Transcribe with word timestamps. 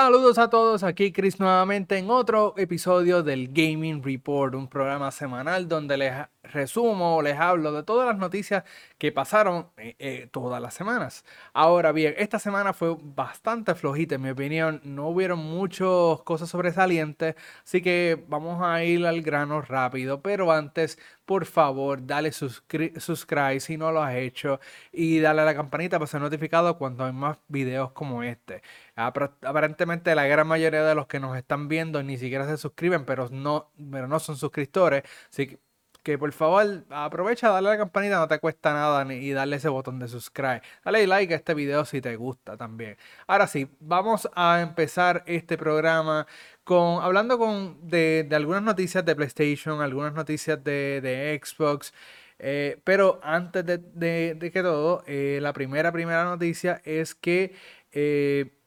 Saludos 0.00 0.38
a 0.38 0.48
todos, 0.48 0.84
aquí 0.84 1.10
Chris 1.10 1.40
nuevamente 1.40 1.98
en 1.98 2.08
otro 2.08 2.54
episodio 2.56 3.24
del 3.24 3.48
Gaming 3.48 4.00
Report, 4.00 4.54
un 4.54 4.68
programa 4.68 5.10
semanal 5.10 5.66
donde 5.66 5.96
les 5.96 6.12
resumo, 6.48 7.22
les 7.22 7.38
hablo 7.38 7.72
de 7.72 7.82
todas 7.82 8.06
las 8.06 8.18
noticias 8.18 8.64
que 8.98 9.12
pasaron 9.12 9.68
eh, 9.76 9.94
eh, 9.98 10.28
todas 10.30 10.60
las 10.60 10.74
semanas. 10.74 11.24
Ahora 11.52 11.92
bien, 11.92 12.14
esta 12.18 12.38
semana 12.38 12.72
fue 12.72 12.96
bastante 13.00 13.74
flojita 13.74 14.16
en 14.16 14.22
mi 14.22 14.30
opinión, 14.30 14.80
no 14.84 15.08
hubieron 15.08 15.38
muchas 15.38 16.20
cosas 16.24 16.48
sobresalientes, 16.50 17.36
así 17.64 17.82
que 17.82 18.24
vamos 18.28 18.62
a 18.62 18.82
ir 18.84 19.06
al 19.06 19.22
grano 19.22 19.60
rápido, 19.62 20.22
pero 20.22 20.52
antes, 20.52 20.98
por 21.24 21.46
favor, 21.46 22.06
dale 22.06 22.32
subscribe 22.32 23.60
si 23.60 23.76
no 23.76 23.92
lo 23.92 24.02
has 24.02 24.14
hecho 24.16 24.60
y 24.92 25.20
dale 25.20 25.42
a 25.42 25.44
la 25.44 25.54
campanita 25.54 25.98
para 25.98 26.06
ser 26.06 26.20
notificado 26.20 26.78
cuando 26.78 27.04
hay 27.04 27.12
más 27.12 27.38
videos 27.48 27.92
como 27.92 28.22
este. 28.22 28.62
Aparentemente 28.96 30.14
la 30.14 30.26
gran 30.26 30.46
mayoría 30.48 30.82
de 30.84 30.94
los 30.94 31.06
que 31.06 31.20
nos 31.20 31.36
están 31.36 31.68
viendo 31.68 32.02
ni 32.02 32.18
siquiera 32.18 32.46
se 32.46 32.56
suscriben, 32.56 33.04
pero 33.04 33.28
no, 33.30 33.70
pero 33.90 34.08
no 34.08 34.18
son 34.18 34.36
suscriptores, 34.36 35.02
así 35.30 35.46
que 35.48 35.67
que 36.08 36.16
por 36.16 36.32
favor 36.32 36.86
aprovecha, 36.88 37.50
dale 37.50 37.68
a 37.68 37.72
la 37.72 37.76
campanita, 37.76 38.18
no 38.18 38.26
te 38.28 38.38
cuesta 38.38 38.72
nada 38.72 39.12
y 39.12 39.30
darle 39.32 39.56
ese 39.56 39.68
botón 39.68 39.98
de 39.98 40.08
subscribe. 40.08 40.62
Dale 40.82 41.06
like 41.06 41.34
a 41.34 41.36
este 41.36 41.52
video 41.52 41.84
si 41.84 42.00
te 42.00 42.16
gusta 42.16 42.56
también. 42.56 42.96
Ahora 43.26 43.46
sí, 43.46 43.68
vamos 43.78 44.26
a 44.34 44.62
empezar 44.62 45.22
este 45.26 45.58
programa 45.58 46.26
con 46.64 47.02
hablando 47.02 47.38
con 47.38 47.86
de, 47.86 48.26
algunas 48.32 48.62
noticias 48.62 49.04
de 49.04 49.14
PlayStation, 49.16 49.82
algunas 49.82 50.14
noticias 50.14 50.64
de, 50.64 51.38
Xbox. 51.44 51.92
Eh, 52.38 52.80
pero 52.84 53.20
antes 53.22 53.66
de, 53.66 54.50
que 54.50 54.62
todo, 54.62 55.04
eh, 55.06 55.40
la 55.42 55.52
primera, 55.52 55.92
primera 55.92 56.24
noticia 56.24 56.80
es 56.86 57.14
que 57.14 57.54
eh, 57.92 58.57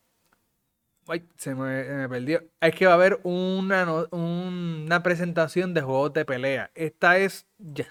Ay, 1.07 1.27
se 1.35 1.55
me, 1.55 2.07
perdió. 2.09 2.44
Es 2.61 2.75
que 2.75 2.85
va 2.85 2.94
a 2.94 2.95
haber 2.95 3.19
una, 3.23 4.05
una 4.11 5.03
presentación 5.03 5.73
de 5.73 5.81
juegos 5.81 6.13
de 6.13 6.25
pelea. 6.25 6.71
Esta 6.75 7.17
es. 7.17 7.47
Ya, 7.58 7.88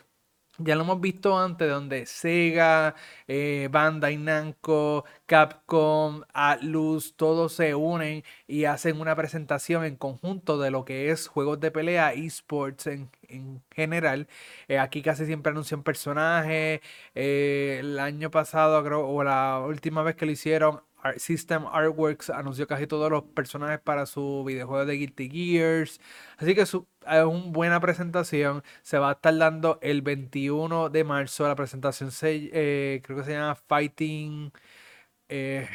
ya 0.62 0.75
lo 0.77 0.83
hemos 0.83 1.00
visto 1.00 1.39
antes, 1.39 1.70
donde 1.70 2.05
Sega, 2.05 2.94
eh, 3.27 3.69
Bandai 3.70 4.19
Namco, 4.19 5.06
Capcom, 5.25 6.22
Atlus, 6.34 7.14
todos 7.17 7.55
se 7.55 7.75
unen 7.75 8.25
y 8.47 8.64
hacen 8.64 9.00
una 9.00 9.17
presentación 9.17 9.84
en 9.84 9.97
conjunto 9.97 10.58
de 10.58 10.70
lo 10.70 10.84
que 10.84 11.11
es 11.11 11.28
juegos 11.28 11.61
de 11.61 11.70
pelea, 11.70 12.12
esports 12.12 12.89
en, 12.89 13.11
en 13.28 13.62
general. 13.70 14.28
Eh, 14.69 14.78
aquí 14.78 15.02
casi 15.02 15.24
siempre 15.24 15.50
anuncian 15.50 15.83
personajes. 15.83 16.80
Eh, 17.14 17.78
el 17.80 17.98
año 17.98 18.30
pasado, 18.30 18.84
creo, 18.84 19.08
o 19.08 19.24
la 19.24 19.61
última 19.67 20.02
vez 20.02 20.14
que 20.17 20.27
lo 20.27 20.33
hicieron, 20.33 20.83
System 21.17 21.67
Artworks 21.67 22.31
anunció 22.31 22.67
casi 22.67 22.87
todos 22.87 23.11
los 23.11 23.25
personajes 23.25 23.81
para 23.81 24.06
su 24.06 24.45
videojuego 24.47 24.84
de 24.87 24.95
Guilty 24.95 25.31
Gears. 25.31 26.01
Así 26.39 26.55
que 26.55 26.62
es 26.62 26.75
una 26.75 27.25
buena 27.25 27.81
presentación. 27.81 28.62
Se 28.83 28.98
va 28.98 29.11
a 29.11 29.12
estar 29.12 29.37
dando 29.37 29.79
el 29.83 30.03
21 30.03 30.91
de 30.91 31.05
marzo. 31.05 31.48
La 31.48 31.57
presentación 31.57 32.11
se, 32.11 32.51
eh, 32.53 33.03
creo 33.05 33.19
que 33.19 33.25
se 33.25 33.33
llama 33.33 33.55
Fighting. 33.55 34.53
Eh, 35.29 35.69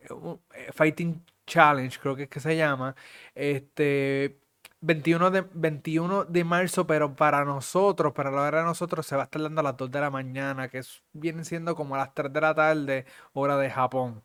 eh, 0.00 0.72
Fighting 0.72 1.24
Challenge, 1.46 1.98
creo 2.00 2.16
que 2.16 2.24
es 2.24 2.28
que 2.28 2.40
se 2.40 2.56
llama. 2.56 2.94
Este. 3.34 4.38
21 4.84 5.30
de, 5.30 5.40
21 5.54 6.24
de 6.26 6.44
marzo, 6.44 6.86
pero 6.86 7.16
para 7.16 7.44
nosotros, 7.44 8.12
para 8.12 8.30
la 8.30 8.42
hora 8.42 8.58
de 8.58 8.64
nosotros, 8.64 9.06
se 9.06 9.16
va 9.16 9.22
a 9.22 9.24
estar 9.24 9.40
dando 9.42 9.60
a 9.60 9.64
las 9.64 9.76
2 9.78 9.90
de 9.90 10.00
la 10.00 10.10
mañana, 10.10 10.68
que 10.68 10.82
vienen 11.12 11.44
siendo 11.46 11.74
como 11.74 11.96
las 11.96 12.12
3 12.14 12.32
de 12.32 12.40
la 12.40 12.54
tarde, 12.54 13.06
hora 13.32 13.56
de 13.56 13.70
Japón. 13.70 14.22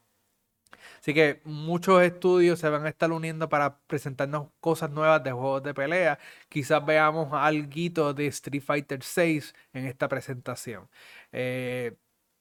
Así 1.00 1.14
que 1.14 1.42
muchos 1.46 2.02
estudios 2.04 2.60
se 2.60 2.70
van 2.70 2.86
a 2.86 2.90
estar 2.90 3.12
uniendo 3.12 3.50
para 3.50 3.78
presentarnos 3.88 4.48
cosas 4.60 4.92
nuevas 4.92 5.24
de 5.24 5.32
juegos 5.32 5.64
de 5.64 5.74
pelea. 5.74 6.20
Quizás 6.50 6.86
veamos 6.86 7.30
algo 7.34 8.14
de 8.14 8.28
Street 8.28 8.64
Fighter 8.64 9.04
6 9.04 9.56
en 9.74 9.86
esta 9.86 10.08
presentación. 10.08 10.90
Eh, 11.32 11.96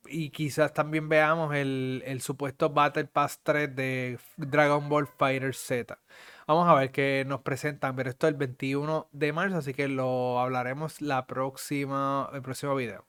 y 0.07 0.31
quizás 0.31 0.73
también 0.73 1.09
veamos 1.09 1.55
el, 1.55 2.21
supuesto 2.23 2.71
Battle 2.71 3.05
Pass 3.07 3.41
3 3.43 3.75
de 3.75 4.19
Dragon 4.37 4.89
Ball 4.89 5.07
Fighter 5.07 5.55
Z. 5.55 5.99
Vamos 6.47 6.69
a 6.69 6.75
ver 6.75 6.91
qué 6.93 7.25
nos 7.27 7.43
presentan, 7.43 7.95
pero 7.95 8.11
esto 8.11 8.27
es 8.27 8.33
el 8.33 8.39
21 8.39 9.09
de 9.13 9.33
marzo, 9.33 9.59
así 9.59 9.75
que 9.75 9.89
lo 9.89 10.41
hablaremos 10.41 11.01
la 11.03 11.27
próxima, 11.27 12.31
el 12.33 12.43
próximo 12.43 12.75
video. 12.75 13.05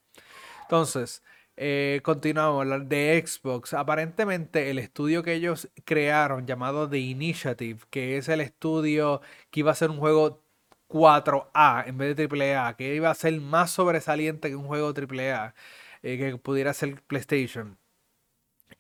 Entonces, 0.64 1.24
eh, 1.62 2.00
continuamos, 2.04 2.66
de 2.88 3.22
Xbox. 3.26 3.74
Aparentemente 3.74 4.70
el 4.72 4.80
estudio 4.80 5.24
que 5.24 5.34
ellos 5.34 5.70
crearon 5.86 6.48
llamado 6.48 6.90
The 6.90 7.00
Initiative, 7.00 7.82
que 7.90 8.18
es 8.18 8.30
el 8.30 8.40
estudio 8.42 9.22
que 9.52 9.60
iba 9.62 9.72
a 9.72 9.76
ser 9.76 9.90
un 9.90 9.98
juego 10.00 10.42
4A 10.88 11.84
en 11.88 11.98
vez 11.98 12.16
de 12.16 12.28
AAA, 12.28 12.78
que 12.78 12.96
iba 12.96 13.10
a 13.12 13.16
ser 13.16 13.40
más 13.42 13.72
sobresaliente 13.72 14.50
que 14.50 14.56
un 14.56 14.68
juego 14.68 14.94
AAA, 14.94 15.54
eh, 16.04 16.18
que 16.18 16.38
pudiera 16.38 16.74
ser 16.74 17.02
PlayStation. 17.04 17.78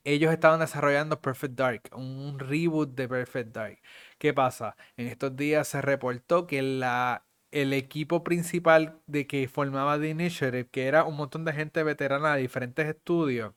Ellos 0.03 0.31
estaban 0.31 0.59
desarrollando 0.59 1.21
Perfect 1.21 1.55
Dark, 1.55 1.81
un 1.93 2.39
reboot 2.39 2.95
de 2.95 3.07
Perfect 3.07 3.53
Dark. 3.53 3.79
¿Qué 4.17 4.33
pasa? 4.33 4.75
En 4.97 5.07
estos 5.07 5.35
días 5.35 5.67
se 5.67 5.81
reportó 5.81 6.47
que 6.47 6.61
la 6.61 7.25
el 7.51 7.73
equipo 7.73 8.23
principal 8.23 9.01
de 9.07 9.27
que 9.27 9.47
formaba 9.47 9.99
The 9.99 10.09
Initiative, 10.09 10.69
que 10.69 10.87
era 10.87 11.03
un 11.05 11.15
montón 11.17 11.45
de 11.45 11.53
gente 11.53 11.83
veterana 11.83 12.35
de 12.35 12.41
diferentes 12.41 12.87
estudios, 12.87 13.53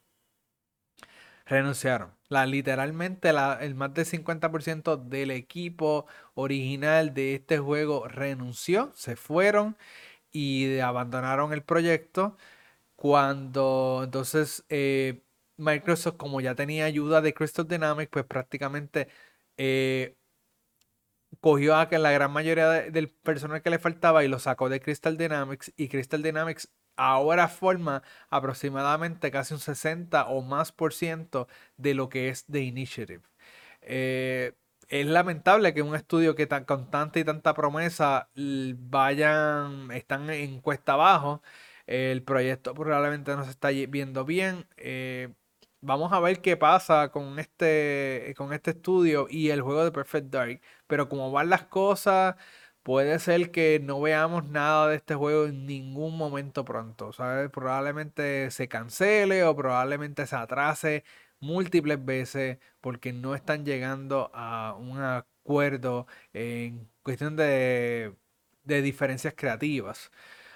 renunciaron. 1.47 2.13
Literalmente 2.47 3.31
el 3.31 3.75
más 3.75 3.95
del 3.95 4.07
50% 4.07 4.97
del 4.97 5.31
equipo 5.31 6.07
original 6.35 7.15
de 7.15 7.35
este 7.35 7.59
juego 7.59 8.09
renunció, 8.09 8.93
se 8.95 9.17
fueron 9.17 9.77
y 10.33 10.79
abandonaron 10.81 11.53
el 11.53 11.63
proyecto. 11.65 12.37
Cuando 12.97 14.03
entonces 14.05 14.65
eh, 14.71 15.23
Microsoft, 15.57 16.17
como 16.17 16.41
ya 16.41 16.55
tenía 16.55 16.87
ayuda 16.87 17.21
de 17.23 17.35
Crystal 17.35 17.69
Dynamics, 17.69 18.11
pues 18.13 18.25
prácticamente 18.27 19.09
eh, 19.57 20.17
cogió 21.41 21.77
a 21.77 21.89
la 21.91 22.11
gran 22.13 22.33
mayoría 22.33 22.69
del 22.69 23.09
personal 23.11 23.63
que 23.63 23.71
le 23.71 23.79
faltaba 23.79 24.25
y 24.25 24.29
lo 24.29 24.39
sacó 24.39 24.69
de 24.69 24.81
Crystal 24.81 25.17
Dynamics 25.17 25.73
y 25.77 25.89
Crystal 25.89 26.23
Dynamics 26.23 26.71
ahora 26.97 27.49
forma 27.49 28.03
aproximadamente 28.31 29.31
casi 29.31 29.55
un 29.55 29.61
60 29.61 30.27
o 30.29 30.43
más 30.43 30.73
por 30.73 30.93
ciento 30.95 31.49
de 31.77 31.95
lo 31.95 32.09
que 32.09 32.29
es 32.29 32.45
The 32.47 32.61
Initiative. 32.61 33.23
Eh, 33.83 34.55
es 34.89 35.07
lamentable 35.07 35.75
que 35.75 35.83
un 35.83 35.95
estudio 35.95 36.35
que 36.35 36.47
tan, 36.47 36.65
con 36.65 36.91
tanta 36.91 37.19
y 37.19 37.25
tanta 37.25 37.55
promesa 37.55 38.29
vayan, 38.37 39.91
están 39.93 40.31
en 40.31 40.61
cuesta 40.61 40.95
abajo. 40.95 41.43
El 41.87 42.23
proyecto 42.23 42.75
probablemente 42.75 43.35
no 43.37 43.45
se 43.45 43.51
está 43.51 43.71
viendo 43.71 44.25
bien. 44.25 44.67
Eh, 44.77 45.33
vamos 45.83 46.13
a 46.13 46.21
ver 46.21 46.41
qué 46.41 46.57
pasa 46.57 47.11
con 47.11 47.39
este, 47.39 48.35
con 48.37 48.53
este 48.55 48.71
estudio 48.73 49.27
y 49.31 49.51
el 49.51 49.63
juego 49.63 49.85
de 49.85 49.93
Perfect 49.93 50.29
Dark. 50.31 50.61
Pero 50.87 51.09
como 51.09 51.31
van 51.31 51.51
las 51.51 51.65
cosas, 51.65 52.37
puede 52.83 53.19
ser 53.19 53.51
que 53.51 53.81
no 53.83 54.01
veamos 54.01 54.49
nada 54.49 54.89
de 54.89 54.97
este 54.97 55.15
juego 55.15 55.47
en 55.47 55.67
ningún 55.67 56.17
momento 56.17 56.65
pronto. 56.65 57.13
¿sabes? 57.13 57.51
Probablemente 57.51 58.51
se 58.51 58.69
cancele 58.69 59.45
o 59.45 59.57
probablemente 59.57 60.27
se 60.27 60.37
atrase 60.37 61.05
múltiples 61.41 62.05
veces 62.05 62.59
porque 62.81 63.13
no 63.13 63.35
están 63.35 63.65
llegando 63.65 64.31
a 64.35 64.75
un 64.79 65.01
acuerdo 65.03 66.07
en 66.33 66.89
cuestión 67.03 67.37
de, 67.37 68.15
de 68.65 68.83
diferencias 68.83 69.35
creativas. 69.37 70.11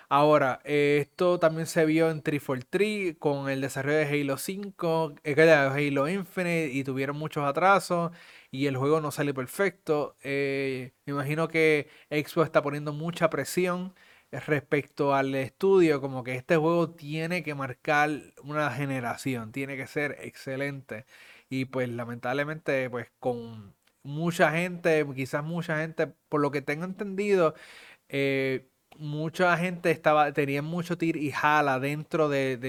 Ahora, 0.09 0.61
esto 0.65 1.39
también 1.41 1.67
se 1.67 1.85
vio 1.85 2.11
en 2.11 2.23
343 2.23 3.17
con 3.19 3.49
el 3.51 3.61
desarrollo 3.61 3.99
de 3.99 4.05
Halo 4.07 4.39
5, 4.39 5.15
eh, 5.25 5.35
Halo 5.43 6.09
Infinite 6.09 6.71
y 6.73 6.85
tuvieron 6.85 7.17
muchos 7.17 7.45
atrasos 7.45 8.13
y 8.53 8.67
el 8.67 8.77
juego 8.77 9.01
no 9.01 9.11
sale 9.11 9.35
perfecto. 9.35 10.17
Eh, 10.23 10.93
me 11.07 11.13
imagino 11.13 11.49
que 11.49 11.89
Xbox 12.11 12.47
está 12.47 12.63
poniendo 12.63 12.93
mucha 12.93 13.29
presión 13.31 13.95
respecto 14.31 15.15
al 15.15 15.35
estudio, 15.35 16.01
como 16.01 16.23
que 16.25 16.35
este 16.37 16.57
juego 16.57 16.91
tiene 16.91 17.43
que 17.43 17.55
marcar 17.55 18.11
una 18.43 18.71
generación, 18.73 19.51
tiene 19.53 19.77
que 19.77 19.87
ser 19.87 20.19
excelente. 20.21 21.05
Y 21.49 21.67
pues 21.67 21.89
lamentablemente, 21.89 22.89
pues 22.91 23.11
con 23.19 23.75
mucha 24.03 24.53
gente, 24.53 25.05
quizás 25.15 25.45
mucha 25.45 25.79
gente, 25.79 26.07
por 26.29 26.41
lo 26.41 26.51
que 26.51 26.63
tengo 26.63 26.85
entendido, 26.85 27.55
eh, 28.09 28.69
mucha 28.99 29.57
gente 29.59 29.91
estaba, 29.91 30.33
tenía 30.33 30.63
mucho 30.63 30.99
tir 30.99 31.17
y 31.17 31.31
jala 31.33 31.79
dentro 31.81 32.29
del, 32.29 32.65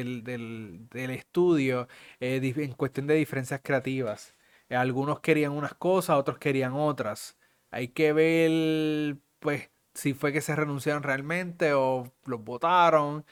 estudio 0.94 1.88
eh, 2.20 2.54
en 2.58 2.74
cuestión 2.74 3.08
de 3.08 3.16
diferencias 3.16 3.62
creativas. 3.64 4.36
algunos 4.70 5.20
querían 5.22 5.52
unas 5.54 5.74
cosas, 5.76 6.18
otros 6.18 6.38
querían 6.40 6.74
otras. 6.74 7.38
Hay 7.72 7.90
que 7.90 8.14
ver, 8.14 9.18
pues, 9.40 9.72
si 9.94 10.14
fue 10.14 10.32
que 10.34 10.42
se 10.42 10.56
renunciaron 10.56 11.04
realmente 11.04 11.74
o 11.74 12.14
los 12.26 12.44
votaron. 12.44 13.26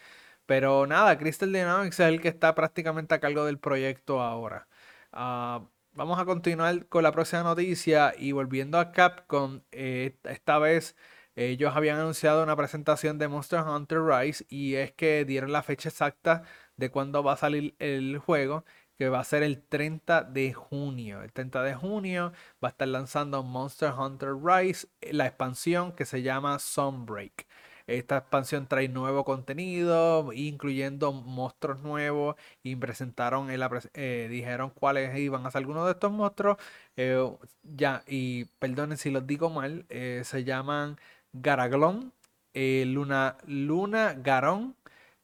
Pero 0.45 0.87
nada, 0.87 1.17
Crystal 1.17 1.51
Dynamics 1.51 1.99
es 1.99 2.07
el 2.07 2.21
que 2.21 2.29
está 2.29 2.55
prácticamente 2.55 3.15
a 3.15 3.19
cargo 3.19 3.45
del 3.45 3.59
proyecto 3.59 4.21
ahora. 4.21 4.67
Ah, 5.11 5.67
vamos 5.93 6.19
a 6.19 6.25
continuar 6.25 6.87
con 6.87 7.03
la 7.03 7.11
próxima 7.11 7.43
noticia 7.43 8.13
y 8.17 8.31
volviendo 8.31 8.79
a 8.79 8.91
Capcom, 8.91 9.61
eh, 9.71 10.17
esta 10.23 10.59
vez 10.59 10.95
ellos 11.35 11.75
habían 11.75 11.99
anunciado 11.99 12.43
una 12.43 12.55
presentación 12.55 13.17
de 13.17 13.27
Monster 13.27 13.61
Hunter 13.61 14.01
Rise 14.01 14.45
y 14.49 14.75
es 14.75 14.91
que 14.93 15.25
dieron 15.25 15.51
la 15.51 15.63
fecha 15.63 15.89
exacta 15.89 16.43
de 16.77 16.89
cuándo 16.91 17.23
va 17.23 17.33
a 17.33 17.37
salir 17.37 17.75
el 17.79 18.17
juego, 18.19 18.65
que 18.97 19.09
va 19.09 19.19
a 19.19 19.23
ser 19.23 19.43
el 19.43 19.61
30 19.61 20.23
de 20.23 20.53
junio. 20.53 21.21
El 21.21 21.33
30 21.33 21.63
de 21.63 21.75
junio 21.75 22.31
va 22.63 22.69
a 22.69 22.71
estar 22.71 22.87
lanzando 22.87 23.43
Monster 23.43 23.91
Hunter 23.91 24.35
Rise, 24.41 24.87
la 25.11 25.27
expansión 25.27 25.91
que 25.93 26.05
se 26.05 26.21
llama 26.21 26.59
Sunbreak. 26.59 27.45
Esta 27.87 28.17
expansión 28.17 28.67
trae 28.67 28.87
nuevo 28.87 29.23
contenido, 29.23 30.31
incluyendo 30.33 31.11
monstruos 31.13 31.81
nuevos. 31.81 32.35
Y 32.63 32.75
presentaron, 32.75 33.49
eh, 33.93 34.27
dijeron 34.29 34.71
cuáles 34.71 35.17
iban 35.19 35.45
a 35.45 35.51
ser 35.51 35.59
algunos 35.59 35.85
de 35.85 35.91
estos 35.91 36.11
monstruos. 36.11 36.57
Eh, 36.95 37.29
ya, 37.63 38.03
y 38.07 38.45
perdonen 38.59 38.97
si 38.97 39.11
los 39.11 39.27
digo 39.27 39.49
mal, 39.49 39.85
eh, 39.89 40.21
se 40.25 40.43
llaman 40.43 40.97
Garaglon, 41.41 42.13
Luna, 42.53 43.37
Luna 43.45 44.13
Garón, 44.13 44.75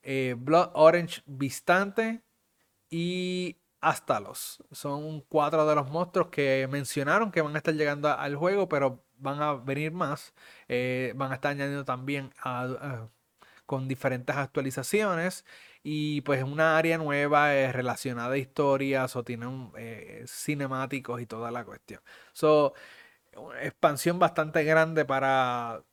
Blood 0.04 0.72
Orange 0.74 1.22
Vistante 1.26 2.22
y 2.90 3.58
Astalos. 3.82 4.64
Son 4.72 5.22
cuatro 5.22 5.66
de 5.66 5.76
los 5.76 5.90
monstruos 5.90 6.28
que 6.30 6.68
mencionaron 6.70 7.32
que 7.32 7.42
van 7.42 7.56
a 7.56 7.58
estar 7.58 7.74
llegando 7.74 8.10
al 8.10 8.36
juego, 8.36 8.70
pero 8.70 9.04
van 9.18 9.42
a 9.42 9.54
venir 9.54 9.92
más. 9.92 10.34
Eh, 10.68 11.14
van 11.16 11.32
a 11.32 11.36
estar 11.36 11.52
añadiendo 11.52 11.84
también 11.86 12.32
con 13.66 13.88
diferentes 13.88 14.36
actualizaciones. 14.36 15.46
Y 15.84 16.22
pues 16.22 16.44
una 16.44 16.78
área 16.78 16.98
nueva 17.00 17.48
relacionada 17.72 18.34
a 18.34 18.38
historias 18.38 19.16
o 19.16 19.24
tienen 19.24 19.72
eh, 19.78 20.26
cinemáticos 20.28 21.22
y 21.22 21.26
toda 21.26 21.50
la 21.52 21.66
cuestión. 21.66 22.02
So, 22.34 22.74
expansión 23.62 24.20
bastante 24.20 24.64
grande 24.64 25.06
para, 25.06 25.84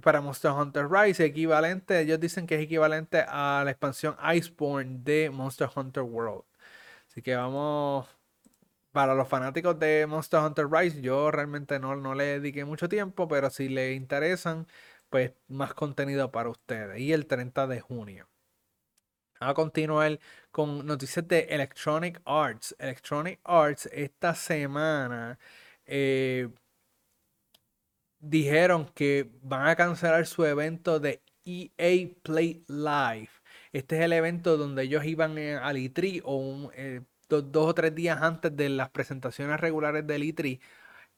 para 0.00 0.20
Monster 0.20 0.52
Hunter 0.52 0.88
Rise, 0.90 1.24
equivalente, 1.24 2.00
ellos 2.00 2.20
dicen 2.20 2.46
que 2.46 2.56
es 2.56 2.62
equivalente 2.62 3.24
a 3.28 3.62
la 3.64 3.70
expansión 3.70 4.16
Iceborne 4.34 4.98
de 5.02 5.30
Monster 5.30 5.68
Hunter 5.74 6.02
World. 6.02 6.44
Así 7.08 7.22
que 7.22 7.34
vamos 7.36 8.08
para 8.92 9.14
los 9.14 9.28
fanáticos 9.28 9.78
de 9.78 10.06
Monster 10.08 10.40
Hunter 10.40 10.68
Rise, 10.70 11.00
yo 11.00 11.30
realmente 11.30 11.78
no, 11.78 11.96
no 11.96 12.14
le 12.14 12.40
dediqué 12.40 12.64
mucho 12.64 12.88
tiempo, 12.88 13.28
pero 13.28 13.50
si 13.50 13.68
les 13.68 13.96
interesan, 13.96 14.66
pues 15.10 15.32
más 15.48 15.74
contenido 15.74 16.30
para 16.30 16.50
ustedes. 16.50 17.00
Y 17.00 17.12
el 17.12 17.26
30 17.26 17.66
de 17.66 17.80
junio. 17.80 18.28
A 19.40 19.54
continuar 19.54 20.18
con 20.50 20.86
noticias 20.86 21.26
de 21.26 21.40
Electronic 21.50 22.20
Arts. 22.24 22.76
Electronic 22.78 23.40
Arts 23.44 23.86
esta 23.92 24.34
semana 24.34 25.38
eh, 25.86 26.48
dijeron 28.20 28.86
que 28.94 29.30
van 29.42 29.68
a 29.68 29.76
cancelar 29.76 30.26
su 30.26 30.44
evento 30.44 31.00
de 31.00 31.22
EA 31.44 32.08
Play 32.22 32.64
Live. 32.68 33.30
Este 33.72 33.98
es 33.98 34.02
el 34.04 34.12
evento 34.12 34.56
donde 34.56 34.84
ellos 34.84 35.04
iban 35.04 35.38
al 35.38 35.76
E3 35.76 36.22
o 36.24 36.70
eh, 36.74 37.02
dos, 37.28 37.44
o 37.54 37.74
tres 37.74 37.94
días 37.94 38.20
antes 38.22 38.54
de 38.56 38.68
las 38.68 38.90
presentaciones 38.90 39.60
regulares 39.60 40.06
del 40.06 40.22
E3. 40.22 40.60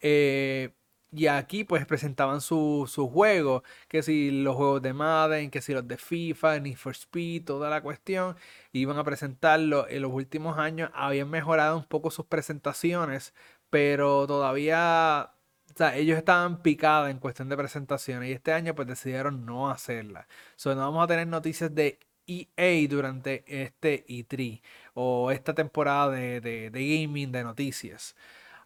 Eh, 0.01 0.75
y 1.15 1.27
aquí 1.27 1.65
pues 1.65 1.85
presentaban 1.87 2.41
sus 2.41 2.91
su 2.91 3.09
juegos, 3.09 3.63
que 3.89 4.03
si 4.03 4.31
los 4.31 4.57
juegos 4.57 4.81
de 4.83 4.95
Madden, 4.95 5.51
que 5.51 5.61
si 5.61 5.75
los 5.75 5.87
de 5.87 5.99
FIFA, 5.99 6.61
Need 6.61 6.77
for 6.77 6.93
Speed, 6.93 7.45
toda 7.45 7.69
la 7.69 7.83
cuestión, 7.83 8.37
iban 8.73 8.99
a 8.99 9.05
presentarlo. 9.05 9.87
En 9.89 10.03
los 10.03 10.13
últimos 10.13 10.59
años 10.59 10.91
habían 10.95 11.29
mejorado 11.29 11.77
un 11.77 11.85
poco 11.85 12.11
sus 12.11 12.27
presentaciones, 12.27 13.35
pero 13.69 14.27
todavía, 14.27 15.35
o 15.81 15.85
ellos 15.95 16.19
estaban 16.19 16.63
picados 16.63 17.11
en 17.11 17.19
cuestión 17.19 17.49
de 17.49 17.57
presentaciones 17.57 18.29
y 18.31 18.33
este 18.33 18.53
año 18.53 18.75
pues 18.75 18.89
decidieron 18.89 19.47
no 19.47 19.71
hacerla. 19.71 20.27
So, 20.57 20.75
no 20.75 20.83
vamos 20.83 21.05
a 21.05 21.07
tener 21.09 21.27
noticias 21.27 21.75
de 21.75 21.99
EA 22.27 22.89
durante 22.89 23.45
este 23.47 24.07
E3 24.07 24.63
o 24.95 25.31
esta 25.31 25.55
temporada 25.55 26.11
de, 26.11 26.71
gaming, 26.73 27.33
de 27.33 27.45
noticias. 27.45 28.17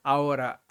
Ahora, 0.03 0.63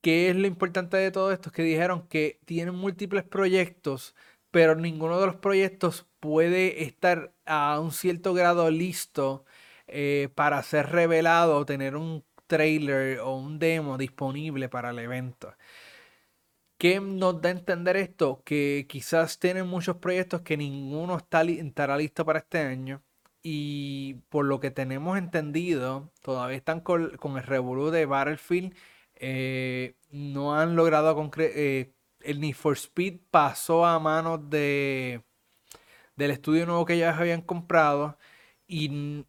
¿qué 0.00 0.30
es 0.30 0.36
lo 0.36 0.46
importante 0.46 0.96
de 0.96 1.10
todo 1.10 1.32
esto? 1.32 1.48
Es 1.48 1.54
que 1.54 1.62
dijeron 1.62 2.06
que 2.08 2.40
tienen 2.44 2.74
múltiples 2.74 3.24
proyectos, 3.24 4.14
pero 4.50 4.74
ninguno 4.76 5.20
de 5.20 5.26
los 5.26 5.36
proyectos 5.36 6.06
puede 6.20 6.84
estar 6.84 7.34
a 7.46 7.80
un 7.80 7.92
cierto 7.92 8.34
grado 8.34 8.70
listo 8.70 9.44
eh, 9.86 10.30
para 10.34 10.62
ser 10.62 10.90
revelado 10.90 11.56
o 11.58 11.66
tener 11.66 11.96
un 11.96 12.24
trailer 12.46 13.20
o 13.20 13.36
un 13.36 13.58
demo 13.58 13.98
disponible 13.98 14.68
para 14.68 14.90
el 14.90 14.98
evento. 14.98 15.54
¿Qué 16.78 17.00
nos 17.00 17.40
da 17.40 17.48
a 17.48 17.52
entender 17.52 17.96
esto? 17.96 18.42
Que 18.44 18.86
quizás 18.88 19.38
tienen 19.38 19.66
muchos 19.66 19.96
proyectos 19.96 20.42
que 20.42 20.56
ninguno 20.56 21.16
está 21.16 21.42
estará 21.42 21.96
listo 21.96 22.24
para 22.24 22.40
este 22.40 22.58
año. 22.58 23.02
Y 23.42 24.14
por 24.30 24.46
lo 24.46 24.60
que 24.60 24.70
tenemos 24.70 25.18
entendido, 25.18 26.10
todavía 26.22 26.56
están 26.56 26.80
con, 26.80 27.12
el 27.36 27.42
revolú 27.42 27.90
de 27.90 28.06
Battlefield. 28.06 28.74
Eh, 29.16 29.96
no 30.10 30.54
han 30.54 30.76
logrado. 30.76 31.30
Eh, 31.38 31.92
el 32.20 32.40
Need 32.40 32.54
for 32.54 32.74
Speed 32.74 33.20
pasó 33.30 33.86
a 33.86 33.98
manos 34.00 34.50
de 34.50 35.22
del 36.16 36.30
estudio 36.30 36.66
nuevo 36.66 36.84
que 36.84 36.98
ya 36.98 37.16
habían 37.16 37.42
comprado. 37.42 38.18
Y 38.66 39.26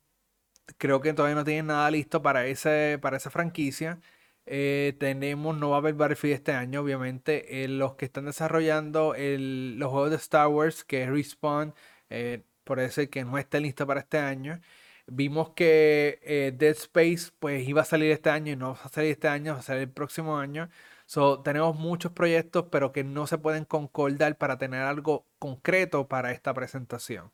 creo 0.77 1.01
que 1.01 1.13
todavía 1.13 1.35
no 1.35 1.43
tienen 1.43 1.67
nada 1.67 1.89
listo 1.91 2.21
para, 2.21 2.45
ese, 2.47 2.99
para 3.01 3.17
esa 3.17 3.29
franquicia. 3.29 3.99
Eh, 4.45 4.95
tenemos, 4.99 5.57
no 5.57 5.69
va 5.71 5.77
a 5.77 5.79
haber 5.79 5.95
Battlefield 5.95 6.35
este 6.35 6.53
año, 6.53 6.81
obviamente. 6.81 7.63
Eh, 7.63 7.67
los 7.67 7.95
que 7.95 8.05
están 8.05 8.25
desarrollando 8.25 9.15
los 9.17 9.91
juegos 9.91 10.11
de 10.11 10.17
Star 10.17 10.47
Wars, 10.47 10.83
que 10.83 11.03
es 11.03 11.09
Respawn, 11.09 11.73
eh, 12.09 12.43
por 12.63 12.79
eso 12.79 13.01
que 13.09 13.23
no 13.25 13.37
está 13.37 13.59
listo 13.59 13.87
para 13.87 14.01
este 14.01 14.17
año. 14.19 14.59
Vimos 15.07 15.51
que 15.51 16.53
Dead 16.57 16.71
Space 16.71 17.31
pues 17.39 17.67
iba 17.67 17.81
a 17.81 17.85
salir 17.85 18.11
este 18.11 18.29
año 18.31 18.53
y 18.53 18.55
no 18.55 18.73
va 18.73 18.81
a 18.83 18.89
salir 18.89 19.11
este 19.11 19.27
año, 19.27 19.53
va 19.53 19.59
a 19.59 19.63
salir 19.63 19.83
el 19.83 19.91
próximo 19.91 20.37
año. 20.39 20.69
So, 21.05 21.41
tenemos 21.43 21.75
muchos 21.77 22.11
proyectos, 22.11 22.65
pero 22.71 22.91
que 22.91 23.03
no 23.03 23.27
se 23.27 23.37
pueden 23.37 23.65
concordar 23.65 24.37
para 24.37 24.57
tener 24.57 24.81
algo 24.81 25.27
concreto 25.37 26.07
para 26.07 26.31
esta 26.31 26.53
presentación. 26.53 27.31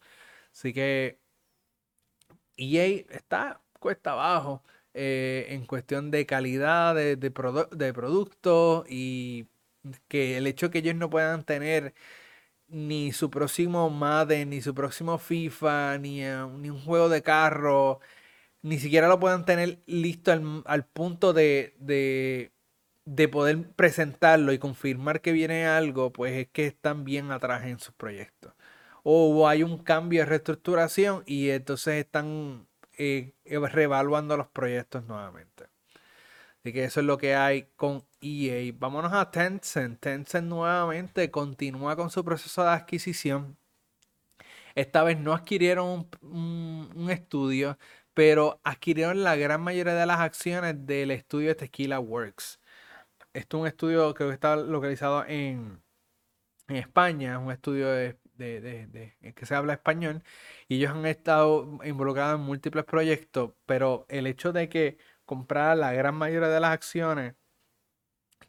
Así 0.51 0.73
que 0.73 1.20
EA 2.61 3.05
está 3.09 3.61
cuesta 3.79 4.11
abajo. 4.11 4.63
Eh, 4.93 5.47
en 5.49 5.65
cuestión 5.65 6.11
de 6.11 6.25
calidad 6.25 6.95
de, 6.95 7.15
de, 7.15 7.31
producto 7.93 8.83
y 8.89 9.47
que 10.09 10.37
el 10.37 10.47
hecho 10.47 10.69
que 10.71 10.79
ellos 10.79 10.95
no 10.95 11.09
puedan 11.09 11.45
tener 11.45 11.93
ni 12.67 13.11
su 13.13 13.29
próximo 13.31 13.89
Madden, 13.89 14.49
ni 14.51 14.61
su 14.61 14.75
próximo 14.75 15.17
FIFA, 15.19 15.97
ni, 15.99 16.23
eh, 16.23 16.45
ni 16.59 16.69
un 16.69 16.81
juego 16.81 17.09
de 17.09 17.23
carro, 17.23 17.99
ni 18.61 18.79
siquiera 18.79 19.07
lo 19.07 19.19
puedan 19.19 19.45
tener 19.45 19.81
listo 19.87 20.31
al, 20.65 20.85
punto 20.87 21.33
de, 21.33 21.75
de, 21.79 22.53
de, 23.05 23.27
poder 23.29 23.71
presentarlo 23.75 24.53
y 24.53 24.59
confirmar 24.59 25.21
que 25.21 25.31
viene 25.33 25.67
algo, 25.67 26.11
pues 26.13 26.33
es 26.33 26.49
que 26.49 26.67
están 26.67 27.05
bien 27.05 27.31
atrás 27.31 27.65
en 27.65 27.79
sus 27.79 27.93
proyectos. 27.95 28.53
O 29.03 29.47
hay 29.47 29.63
un 29.63 29.77
cambio 29.79 30.21
de 30.21 30.25
reestructuración 30.27 31.23
y 31.25 31.49
entonces 31.49 31.95
están 31.95 32.67
eh, 32.97 33.33
reevaluando 33.45 34.37
los 34.37 34.47
proyectos 34.47 35.05
nuevamente. 35.05 35.65
Así 36.61 36.73
que 36.73 36.83
eso 36.83 36.99
es 36.99 37.05
lo 37.07 37.17
que 37.17 37.35
hay 37.35 37.63
con 37.75 38.03
EA. 38.21 38.71
Vámonos 38.77 39.13
a 39.13 39.31
Tencent. 39.31 39.99
Tencent 39.99 40.47
nuevamente 40.47 41.31
continúa 41.31 41.95
con 41.95 42.11
su 42.11 42.23
proceso 42.23 42.63
de 42.63 42.69
adquisición. 42.69 43.57
Esta 44.75 45.03
vez 45.03 45.19
no 45.19 45.33
adquirieron 45.33 46.07
un, 46.21 47.07
estudio, 47.09 47.77
pero 48.13 48.59
adquirieron 48.63 49.23
la 49.23 49.35
gran 49.35 49.61
mayoría 49.61 49.95
de 49.95 50.05
las 50.05 50.19
acciones 50.19 50.85
del 50.85 51.11
estudio 51.11 51.55
Tequila 51.55 51.99
Works. 51.99 52.59
Esto 53.33 53.57
es 53.57 53.61
un 53.61 53.67
estudio 53.67 54.13
que 54.13 54.29
está 54.29 54.55
localizado 54.55 55.25
en, 55.25 55.81
en 56.67 56.75
España, 56.75 57.33
es 57.33 57.39
un 57.39 57.51
estudio 57.51 57.89
de 57.89 58.17
de, 58.41 59.15
que 59.35 59.45
se 59.45 59.55
habla 59.55 59.73
español 59.73 60.23
y 60.67 60.77
ellos 60.77 60.91
han 60.91 61.05
estado 61.05 61.79
involucrados 61.83 62.39
en 62.39 62.45
múltiples 62.45 62.85
proyectos, 62.85 63.51
pero 63.65 64.05
el 64.09 64.27
hecho 64.27 64.51
de 64.53 64.69
que 64.69 64.97
comprar 65.25 65.77
la 65.77 65.93
gran 65.93 66.15
mayoría 66.15 66.49
de 66.49 66.59
las 66.59 66.71
acciones 66.71 67.35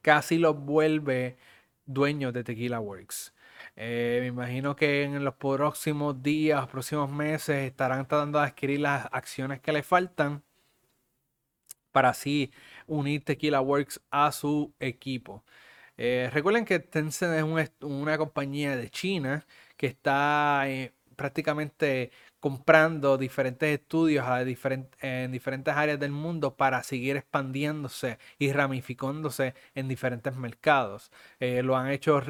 casi 0.02 0.38
los 0.38 0.56
vuelve 0.58 1.36
dueños 1.86 2.32
de 2.32 2.44
Tequila 2.44 2.80
Works. 2.80 3.34
Eh, 3.76 4.18
me 4.20 4.26
imagino 4.28 4.76
que 4.76 5.04
en 5.04 5.24
los 5.24 5.34
próximos 5.34 6.22
días, 6.22 6.66
próximos 6.68 7.10
meses 7.10 7.64
estarán 7.64 8.06
tratando 8.06 8.38
de 8.38 8.46
adquirir 8.46 8.80
las 8.80 9.06
acciones 9.12 9.60
que 9.60 9.72
le 9.72 9.82
faltan 9.82 10.42
para 11.92 12.10
así 12.10 12.50
unir 12.86 13.24
Tequila 13.24 13.60
Works 13.60 14.00
a 14.10 14.32
su 14.32 14.74
equipo. 14.80 15.44
Eh, 15.96 16.30
recuerden 16.32 16.64
que 16.64 16.78
Tencent 16.80 17.34
es 17.34 17.70
una 17.80 18.18
compañía 18.18 18.76
de 18.76 18.90
China 18.90 19.46
que 19.82 19.88
está 19.88 20.62
eh, 20.68 20.94
prácticamente 21.16 22.12
comprando 22.38 23.18
diferentes 23.18 23.68
estudios 23.80 24.24
en 25.00 25.32
diferentes 25.32 25.74
áreas 25.74 25.98
del 25.98 26.12
mundo 26.12 26.56
para 26.56 26.84
seguir 26.84 27.16
expandiéndose 27.16 28.18
y 28.38 28.52
ramificándose 28.52 29.54
en 29.74 29.88
diferentes 29.88 30.36
mercados. 30.36 31.10
Eh, 31.40 31.64
lo 31.64 31.76
han 31.76 31.88
hecho 31.90 32.22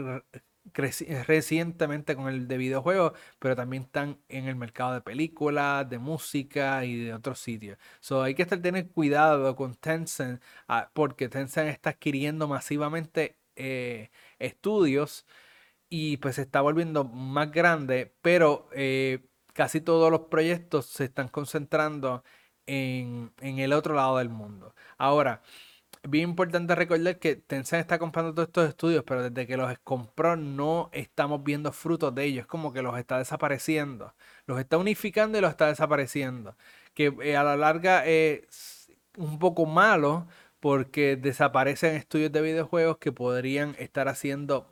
recientemente 1.26 2.16
con 2.16 2.28
el 2.28 2.48
de 2.48 2.56
videojuegos, 2.56 3.12
pero 3.38 3.54
también 3.54 3.82
están 3.82 4.18
en 4.30 4.46
el 4.46 4.56
mercado 4.56 4.94
de 4.94 5.02
películas, 5.02 5.90
de 5.90 5.98
música 5.98 6.86
y 6.86 7.04
de 7.04 7.12
otros 7.12 7.38
sitios. 7.38 7.76
So, 8.00 8.22
hay 8.22 8.34
que 8.34 8.46
tener 8.46 8.88
cuidado 8.88 9.54
con 9.56 9.74
Tencent 9.74 10.42
ah, 10.68 10.90
porque 10.94 11.28
Tencent 11.28 11.68
está 11.68 11.90
adquiriendo 11.90 12.48
masivamente 12.48 13.36
eh, 13.56 14.10
estudios 14.38 15.26
y 15.94 16.16
pues 16.16 16.36
se 16.36 16.42
está 16.42 16.62
volviendo 16.62 17.04
más 17.04 17.52
grande, 17.52 18.14
pero 18.22 18.66
eh, 18.72 19.26
casi 19.52 19.82
todos 19.82 20.10
los 20.10 20.22
proyectos 20.22 20.86
se 20.86 21.04
están 21.04 21.28
concentrando 21.28 22.24
en, 22.66 23.30
en 23.42 23.58
el 23.58 23.74
otro 23.74 23.94
lado 23.94 24.16
del 24.16 24.30
mundo. 24.30 24.74
Ahora, 24.96 25.42
bien 26.02 26.30
importante 26.30 26.74
recordar 26.74 27.18
que 27.18 27.36
Tencent 27.36 27.80
está 27.80 27.98
comprando 27.98 28.32
todos 28.32 28.48
estos 28.48 28.68
estudios, 28.70 29.04
pero 29.06 29.28
desde 29.28 29.46
que 29.46 29.58
los 29.58 29.70
compró 29.84 30.34
no 30.36 30.88
estamos 30.92 31.44
viendo 31.44 31.72
frutos 31.72 32.14
de 32.14 32.24
ellos. 32.24 32.46
Como 32.46 32.72
que 32.72 32.80
los 32.82 32.98
está 32.98 33.18
desapareciendo. 33.18 34.14
Los 34.46 34.58
está 34.60 34.78
unificando 34.78 35.36
y 35.38 35.42
los 35.42 35.50
está 35.50 35.66
desapareciendo. 35.68 36.56
Que 36.94 37.14
eh, 37.22 37.36
a 37.36 37.44
la 37.44 37.56
larga 37.56 38.06
es 38.06 38.90
un 39.18 39.38
poco 39.38 39.66
malo 39.66 40.26
porque 40.58 41.16
desaparecen 41.16 41.96
estudios 41.96 42.32
de 42.32 42.40
videojuegos 42.40 42.96
que 42.98 43.12
podrían 43.12 43.74
estar 43.78 44.08
haciendo 44.08 44.70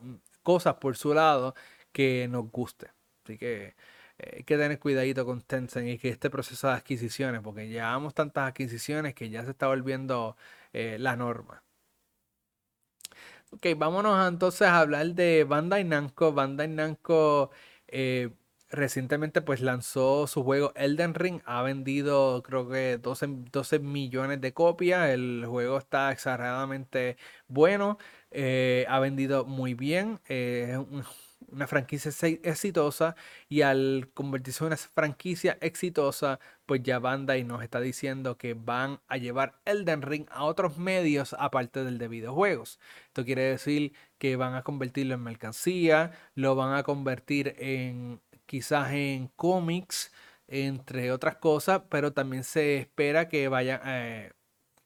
cosas 0.50 0.74
por 0.76 0.96
su 0.96 1.14
lado 1.14 1.54
que 1.92 2.26
nos 2.28 2.50
guste. 2.50 2.88
Así 3.24 3.38
que 3.38 3.76
eh, 4.18 4.36
hay 4.38 4.44
que 4.44 4.56
tener 4.56 4.78
cuidadito 4.80 5.24
con 5.24 5.42
Tencent 5.42 5.88
y 5.88 5.98
que 5.98 6.08
este 6.10 6.28
proceso 6.30 6.68
de 6.68 6.74
adquisiciones, 6.74 7.40
porque 7.42 7.68
llevamos 7.68 8.14
tantas 8.14 8.48
adquisiciones 8.48 9.14
que 9.14 9.30
ya 9.30 9.44
se 9.44 9.52
está 9.52 9.68
volviendo 9.68 10.36
eh, 10.72 10.96
la 10.98 11.16
norma. 11.16 11.62
Ok, 13.52 13.66
vámonos 13.76 14.28
entonces 14.28 14.62
a 14.68 14.78
hablar 14.80 15.06
de 15.14 15.44
Bandai 15.44 15.84
Namco. 15.84 16.32
Bandai 16.32 16.68
Namco 16.68 17.50
eh, 17.88 18.30
recientemente 18.70 19.42
pues 19.42 19.60
lanzó 19.60 20.26
su 20.26 20.42
juego 20.44 20.72
Elden 20.76 21.14
Ring. 21.14 21.40
Ha 21.44 21.62
vendido 21.62 22.42
creo 22.42 22.68
que 22.68 22.98
12, 22.98 23.26
12 23.52 23.78
millones 23.80 24.40
de 24.40 24.52
copias. 24.52 25.10
El 25.10 25.44
juego 25.46 25.78
está 25.78 26.12
exageradamente 26.12 27.16
bueno. 27.48 27.98
ha 28.88 28.98
vendido 29.00 29.44
muy 29.44 29.74
bien. 29.74 30.20
un 30.28 31.04
una 31.48 31.66
franquicia 31.66 32.10
exitosa 32.42 33.16
y 33.48 33.62
al 33.62 34.10
convertirse 34.14 34.64
en 34.64 34.68
una 34.68 34.76
franquicia 34.76 35.58
exitosa, 35.60 36.38
pues 36.66 36.82
ya 36.82 36.98
Bandai 36.98 37.44
nos 37.44 37.62
está 37.62 37.80
diciendo 37.80 38.36
que 38.36 38.54
van 38.54 39.00
a 39.08 39.16
llevar 39.16 39.60
Elden 39.64 40.02
Ring 40.02 40.26
a 40.30 40.44
otros 40.44 40.78
medios 40.78 41.34
aparte 41.38 41.84
del 41.84 41.98
de 41.98 42.08
videojuegos. 42.08 42.78
Esto 43.06 43.24
quiere 43.24 43.42
decir 43.42 43.92
que 44.18 44.36
van 44.36 44.54
a 44.54 44.62
convertirlo 44.62 45.14
en 45.14 45.22
mercancía, 45.22 46.12
lo 46.34 46.54
van 46.54 46.74
a 46.74 46.82
convertir 46.82 47.54
en 47.58 48.20
quizás 48.50 48.90
en 48.92 49.28
cómics, 49.36 50.12
entre 50.48 51.12
otras 51.12 51.36
cosas, 51.36 51.82
pero 51.88 52.12
también 52.12 52.42
se 52.42 52.78
espera 52.78 53.28
que 53.28 53.46
vaya 53.46 53.80
eh, 53.84 54.32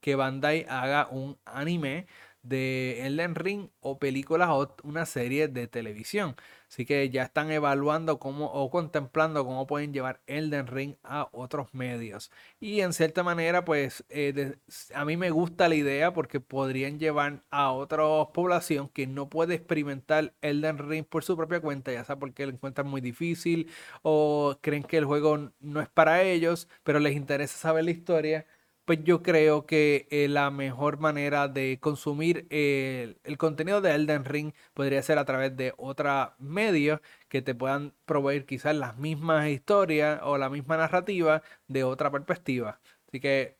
que 0.00 0.16
Bandai 0.16 0.66
haga 0.68 1.08
un 1.10 1.38
anime 1.46 2.06
de 2.44 3.06
Elden 3.06 3.34
Ring 3.34 3.68
o 3.80 3.98
películas 3.98 4.48
o 4.50 4.76
una 4.84 5.06
serie 5.06 5.48
de 5.48 5.66
televisión. 5.66 6.36
Así 6.68 6.86
que 6.86 7.08
ya 7.10 7.22
están 7.22 7.50
evaluando 7.52 8.18
cómo 8.18 8.46
o 8.46 8.68
contemplando 8.70 9.44
cómo 9.44 9.66
pueden 9.66 9.92
llevar 9.92 10.20
Elden 10.26 10.66
Ring 10.66 10.96
a 11.04 11.28
otros 11.32 11.72
medios. 11.72 12.30
Y 12.60 12.80
en 12.80 12.92
cierta 12.92 13.22
manera, 13.22 13.64
pues 13.64 14.04
eh, 14.08 14.56
a 14.94 15.04
mí 15.04 15.16
me 15.16 15.30
gusta 15.30 15.68
la 15.68 15.76
idea 15.76 16.12
porque 16.12 16.40
podrían 16.40 16.98
llevar 16.98 17.44
a 17.50 17.70
otra 17.72 18.02
población 18.32 18.88
que 18.88 19.06
no 19.06 19.28
puede 19.28 19.54
experimentar 19.54 20.34
Elden 20.42 20.78
Ring 20.78 21.04
por 21.04 21.24
su 21.24 21.36
propia 21.36 21.60
cuenta, 21.60 21.92
ya 21.92 22.04
sea 22.04 22.18
porque 22.18 22.46
lo 22.46 22.52
encuentran 22.52 22.88
muy 22.88 23.00
difícil 23.00 23.70
o 24.02 24.58
creen 24.60 24.82
que 24.82 24.98
el 24.98 25.04
juego 25.04 25.52
no 25.60 25.80
es 25.80 25.88
para 25.88 26.22
ellos, 26.22 26.68
pero 26.82 26.98
les 26.98 27.14
interesa 27.14 27.56
saber 27.56 27.84
la 27.84 27.90
historia 27.92 28.46
pues 28.84 29.02
yo 29.04 29.22
creo 29.22 29.66
que 29.66 30.06
eh, 30.10 30.28
la 30.28 30.50
mejor 30.50 30.98
manera 30.98 31.48
de 31.48 31.78
consumir 31.80 32.46
el, 32.50 33.18
contenido 33.38 33.80
de 33.80 33.94
Elden 33.94 34.24
Ring 34.24 34.52
podría 34.74 35.02
ser 35.02 35.18
a 35.18 35.24
través 35.24 35.56
de 35.56 35.74
otros 35.76 36.30
medios 36.38 37.00
que 37.28 37.42
te 37.42 37.54
puedan 37.54 37.94
proveer 38.04 38.46
quizás 38.46 38.76
las 38.76 38.96
mismas 38.98 39.48
historias 39.48 40.20
o 40.22 40.38
la 40.38 40.50
misma 40.50 40.76
narrativa 40.76 41.42
de 41.68 41.84
otra 41.84 42.10
perspectiva. 42.10 42.80
Así 43.08 43.20
que 43.20 43.58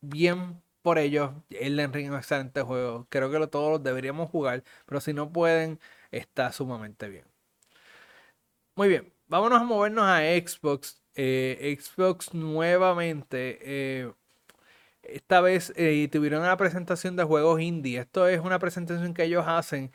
bien 0.00 0.62
por 0.82 0.98
ello, 0.98 1.34
Elden 1.50 1.92
Ring 1.92 2.06
es 2.06 2.10
un 2.12 2.18
excelente 2.18 2.62
juego. 2.62 3.06
Creo 3.10 3.30
que 3.30 3.46
todos 3.48 3.72
los 3.72 3.82
deberíamos 3.82 4.30
jugar, 4.30 4.64
pero 4.86 5.00
si 5.00 5.12
no 5.14 5.32
pueden, 5.32 5.80
está 6.10 6.52
sumamente 6.52 7.08
bien. 7.08 7.24
Muy 8.74 8.88
bien, 8.88 9.12
vámonos 9.26 9.60
a 9.60 9.64
movernos 9.64 10.04
a 10.04 10.20
Xbox. 10.20 11.02
Eh, 11.14 11.76
Xbox 11.78 12.32
nuevamente. 12.34 14.14
Esta 15.02 15.40
vez 15.40 15.72
eh, 15.76 16.08
tuvieron 16.10 16.40
una 16.42 16.56
presentación 16.56 17.16
de 17.16 17.24
juegos 17.24 17.60
indie. 17.60 18.00
Esto 18.00 18.28
es 18.28 18.40
una 18.40 18.58
presentación 18.58 19.14
que 19.14 19.24
ellos 19.24 19.44
hacen 19.46 19.92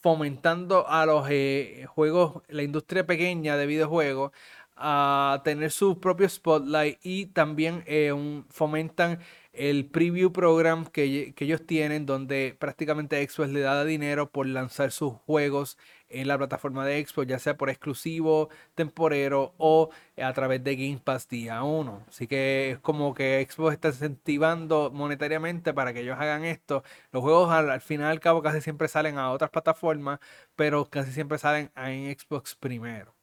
fomentando 0.00 0.88
a 0.88 1.06
los 1.06 1.26
eh, 1.30 1.86
juegos, 1.88 2.42
la 2.48 2.62
industria 2.62 3.06
pequeña 3.06 3.56
de 3.56 3.66
videojuegos, 3.66 4.32
a 4.78 5.42
tener 5.44 5.70
su 5.70 6.00
propio 6.00 6.28
spotlight 6.28 6.98
y 7.02 7.26
también 7.26 7.82
eh, 7.86 8.12
fomentan 8.48 9.20
el 9.58 9.86
preview 9.86 10.32
program 10.32 10.86
que, 10.86 11.34
ellos 11.36 11.66
tienen, 11.66 12.06
donde 12.06 12.56
prácticamente 12.58 13.26
Xbox 13.28 13.50
le 13.50 13.60
da 13.60 13.84
dinero 13.84 14.30
por 14.30 14.46
lanzar 14.46 14.92
sus 14.92 15.14
juegos 15.26 15.78
en 16.08 16.28
la 16.28 16.38
plataforma 16.38 16.86
de 16.86 17.04
Xbox, 17.04 17.26
ya 17.28 17.38
sea 17.38 17.56
por 17.56 17.68
exclusivo, 17.68 18.48
temporero 18.74 19.54
o 19.58 19.90
a 20.16 20.32
través 20.32 20.62
de 20.64 20.76
Game 20.76 21.00
Pass 21.02 21.28
día 21.28 21.62
1. 21.62 22.04
Así 22.08 22.26
que 22.26 22.72
es 22.72 22.78
como 22.78 23.14
que 23.14 23.46
Xbox 23.50 23.74
está 23.74 23.88
incentivando 23.88 24.90
monetariamente 24.92 25.74
para 25.74 25.92
que 25.92 26.00
ellos 26.00 26.16
hagan 26.18 26.44
esto. 26.44 26.84
Los 27.12 27.22
juegos 27.22 27.50
al, 27.50 27.70
al 27.70 27.80
final 27.80 28.08
y 28.08 28.12
al 28.12 28.20
cabo 28.20 28.42
casi 28.42 28.60
siempre 28.60 28.88
salen 28.88 29.18
a 29.18 29.30
otras 29.32 29.50
plataformas, 29.50 30.20
pero 30.56 30.88
casi 30.88 31.12
siempre 31.12 31.38
salen 31.38 31.70
en 31.76 32.16
Xbox 32.16 32.54
primero. 32.54 33.17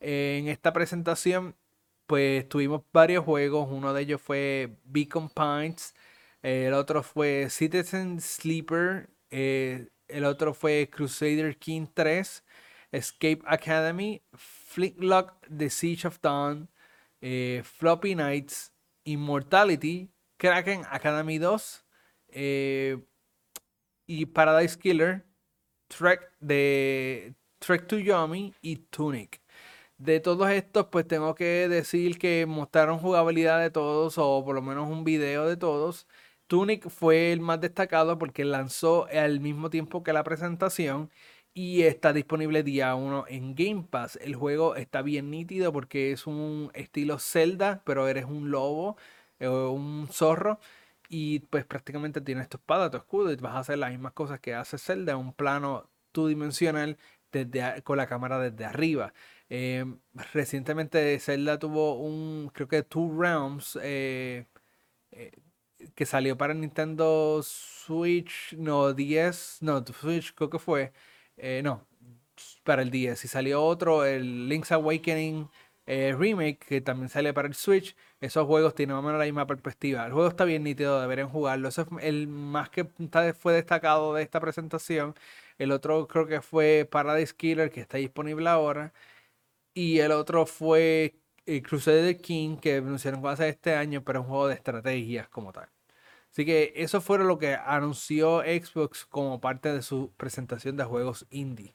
En 0.00 0.48
esta 0.48 0.72
presentación 0.72 1.54
pues 2.10 2.48
tuvimos 2.48 2.82
varios 2.92 3.24
juegos. 3.24 3.68
Uno 3.70 3.94
de 3.94 4.02
ellos 4.02 4.20
fue 4.20 4.76
Beacon 4.84 5.28
Pines. 5.30 5.94
el 6.42 6.74
otro 6.74 7.04
fue 7.04 7.48
Citizen 7.50 8.20
Sleeper. 8.20 9.08
Eh, 9.30 9.88
el 10.08 10.24
otro 10.24 10.52
fue 10.52 10.90
Crusader 10.90 11.56
King 11.56 11.86
3. 11.94 12.42
Escape 12.90 13.42
Academy. 13.46 14.22
Flicklock 14.34 15.46
The 15.56 15.70
Siege 15.70 16.08
of 16.08 16.20
Dawn. 16.20 16.68
Eh, 17.20 17.62
Floppy 17.64 18.16
Nights. 18.16 18.72
Immortality. 19.04 20.10
Kraken 20.36 20.82
Academy 20.90 21.38
2. 21.38 21.84
Eh, 22.30 22.98
y 24.06 24.26
Paradise 24.26 24.76
Killer. 24.76 25.24
Trek 25.86 26.32
de 26.40 27.36
Trek 27.60 27.86
to 27.86 27.98
Yomi 27.98 28.52
y 28.62 28.76
Tunic. 28.90 29.40
De 30.00 30.18
todos 30.18 30.48
estos, 30.50 30.86
pues 30.86 31.06
tengo 31.06 31.34
que 31.34 31.68
decir 31.68 32.18
que 32.18 32.46
mostraron 32.46 32.98
jugabilidad 32.98 33.60
de 33.60 33.70
todos, 33.70 34.16
o 34.16 34.42
por 34.42 34.54
lo 34.54 34.62
menos 34.62 34.88
un 34.88 35.04
video 35.04 35.46
de 35.46 35.58
todos. 35.58 36.08
Tunic 36.46 36.88
fue 36.88 37.32
el 37.32 37.40
más 37.40 37.60
destacado 37.60 38.18
porque 38.18 38.46
lanzó 38.46 39.06
al 39.12 39.40
mismo 39.40 39.68
tiempo 39.68 40.02
que 40.02 40.14
la 40.14 40.24
presentación 40.24 41.10
y 41.52 41.82
está 41.82 42.14
disponible 42.14 42.62
día 42.62 42.94
1 42.94 43.26
en 43.28 43.54
Game 43.54 43.84
Pass. 43.90 44.16
El 44.22 44.36
juego 44.36 44.74
está 44.74 45.02
bien 45.02 45.30
nítido 45.30 45.70
porque 45.70 46.12
es 46.12 46.26
un 46.26 46.70
estilo 46.72 47.18
Zelda, 47.18 47.82
pero 47.84 48.08
eres 48.08 48.24
un 48.24 48.50
lobo, 48.50 48.96
o 49.40 49.44
eh, 49.44 49.48
un 49.48 50.08
zorro. 50.10 50.60
Y 51.10 51.40
pues 51.40 51.66
prácticamente 51.66 52.22
tienes 52.22 52.48
tu 52.48 52.56
espada, 52.56 52.90
tu 52.90 52.96
escudo 52.96 53.32
y 53.32 53.36
vas 53.36 53.54
a 53.54 53.58
hacer 53.58 53.76
las 53.78 53.90
mismas 53.90 54.12
cosas 54.14 54.40
que 54.40 54.54
hace 54.54 54.78
Zelda 54.78 55.16
un 55.18 55.34
plano 55.34 55.90
two 56.12 56.28
dimensional 56.28 56.96
con 57.84 57.96
la 57.96 58.06
cámara 58.06 58.38
desde 58.38 58.64
arriba. 58.64 59.12
Eh, 59.50 59.84
recientemente 60.32 61.18
Zelda 61.18 61.58
tuvo 61.58 61.96
un, 62.00 62.50
creo 62.54 62.68
que 62.68 62.82
Two 62.84 63.20
Realms, 63.20 63.78
eh, 63.82 64.46
eh, 65.12 65.32
que 65.94 66.06
salió 66.06 66.36
para 66.38 66.54
Nintendo 66.54 67.40
Switch, 67.42 68.54
no, 68.56 68.92
10, 68.94 69.58
no, 69.62 69.84
Switch 69.86 70.34
creo 70.34 70.50
que 70.50 70.58
fue, 70.58 70.92
no, 71.62 71.86
para 72.64 72.82
el 72.82 72.90
10. 72.90 73.24
Y 73.24 73.28
salió 73.28 73.64
otro, 73.64 74.04
el 74.04 74.48
Link's 74.48 74.72
Awakening 74.72 75.48
Remake, 75.86 76.58
que 76.58 76.80
también 76.80 77.08
sale 77.08 77.32
para 77.34 77.48
el 77.48 77.54
Switch. 77.54 77.96
Esos 78.20 78.46
juegos 78.46 78.74
tienen 78.74 78.94
más 78.94 79.02
o 79.02 79.06
menos 79.06 79.18
la 79.18 79.24
misma 79.24 79.46
perspectiva. 79.46 80.06
El 80.06 80.12
juego 80.12 80.28
está 80.28 80.44
bien 80.44 80.62
nítido, 80.62 81.00
deberían 81.00 81.28
jugarlo. 81.28 81.68
Eso 81.68 81.82
es 81.82 82.04
el 82.04 82.28
más 82.28 82.70
que 82.70 82.84
fue 83.34 83.54
destacado 83.54 84.14
de 84.14 84.22
esta 84.22 84.40
presentación. 84.40 85.14
El 85.58 85.72
otro 85.72 86.06
creo 86.08 86.26
que 86.26 86.40
fue 86.42 86.86
Paradise 86.90 87.34
Killer, 87.34 87.70
que 87.70 87.80
está 87.80 87.98
disponible 87.98 88.48
ahora. 88.48 88.92
Y 89.74 90.00
el 90.00 90.12
otro 90.12 90.46
fue 90.46 91.14
eh, 91.46 91.62
Crusader 91.62 92.16
King, 92.20 92.56
que 92.56 92.76
anunciaron 92.76 93.24
hace 93.26 93.48
este 93.48 93.74
año, 93.74 94.02
pero 94.04 94.20
es 94.20 94.24
un 94.24 94.30
juego 94.30 94.48
de 94.48 94.54
estrategias 94.54 95.28
como 95.28 95.52
tal. 95.52 95.68
Así 96.30 96.44
que 96.44 96.72
eso 96.76 97.00
fue 97.00 97.18
lo 97.18 97.38
que 97.38 97.54
anunció 97.54 98.40
Xbox 98.42 99.04
como 99.06 99.40
parte 99.40 99.72
de 99.72 99.82
su 99.82 100.12
presentación 100.16 100.76
de 100.76 100.84
juegos 100.84 101.26
indie. 101.30 101.74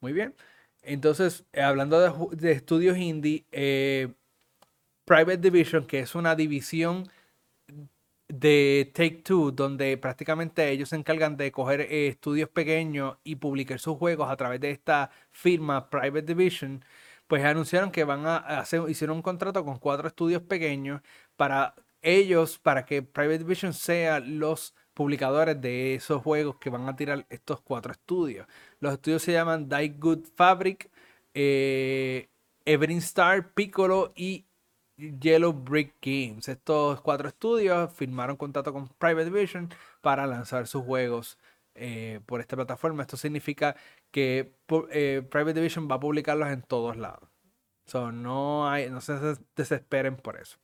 Muy 0.00 0.12
bien. 0.12 0.34
Entonces, 0.82 1.44
eh, 1.52 1.62
hablando 1.62 2.00
de, 2.30 2.52
estudios 2.52 2.98
indie, 2.98 3.46
eh, 3.52 4.12
Private 5.04 5.38
Division, 5.38 5.86
que 5.86 6.00
es 6.00 6.14
una 6.14 6.34
división 6.36 7.08
de 8.32 8.90
Take 8.94 9.22
Two, 9.24 9.50
donde 9.52 9.98
prácticamente 9.98 10.70
ellos 10.70 10.88
se 10.88 10.96
encargan 10.96 11.36
de 11.36 11.52
coger 11.52 11.82
estudios 11.82 12.48
pequeños 12.48 13.18
y 13.24 13.36
publicar 13.36 13.78
sus 13.78 13.98
juegos 13.98 14.30
a 14.30 14.36
través 14.36 14.58
de 14.60 14.70
esta 14.70 15.10
firma 15.32 15.90
Private 15.90 16.22
Division, 16.22 16.82
pues 17.26 17.44
anunciaron 17.44 17.90
que 17.90 18.04
van 18.04 18.24
a 18.26 18.38
hacer, 18.38 18.82
hicieron 18.88 19.16
un 19.18 19.22
contrato 19.22 19.62
con 19.66 19.78
cuatro 19.78 20.08
estudios 20.08 20.40
pequeños 20.42 21.02
para 21.36 21.74
ellos, 22.00 22.58
para 22.58 22.86
que 22.86 23.02
Private 23.02 23.40
Division 23.40 23.74
sea 23.74 24.18
los 24.20 24.74
publicadores 24.94 25.60
de 25.60 25.96
esos 25.96 26.22
juegos 26.22 26.56
que 26.56 26.70
van 26.70 26.88
a 26.88 26.96
tirar 26.96 27.26
estos 27.28 27.60
cuatro 27.60 27.92
estudios. 27.92 28.46
Los 28.80 28.94
estudios 28.94 29.22
se 29.22 29.32
llaman 29.32 29.68
Die 29.68 29.88
Good 29.90 30.24
Fabric, 30.34 30.90
eh, 31.34 32.28
Star, 32.64 33.52
Piccolo 33.52 34.12
y 34.16 34.46
Yellow 34.96 35.52
Brick 35.52 35.94
Games. 36.02 36.48
Estos 36.48 37.00
cuatro 37.00 37.28
estudios 37.28 37.92
firmaron 37.92 38.36
contrato 38.36 38.72
con 38.72 38.88
Private 38.88 39.26
Division 39.26 39.70
para 40.00 40.26
lanzar 40.26 40.66
sus 40.66 40.84
juegos 40.84 41.38
eh, 41.74 42.20
por 42.26 42.40
esta 42.40 42.56
plataforma. 42.56 43.02
Esto 43.02 43.16
significa 43.16 43.76
que 44.10 44.54
eh, 44.90 45.22
Private 45.30 45.54
Division 45.54 45.88
va 45.90 45.96
a 45.96 46.00
publicarlos 46.00 46.48
en 46.48 46.62
todos 46.62 46.96
lados. 46.96 47.28
no, 48.12 48.68
hay, 48.68 48.90
no 48.90 49.00
se 49.00 49.14
desesperen 49.56 50.16
por 50.16 50.36
eso. 50.36 50.58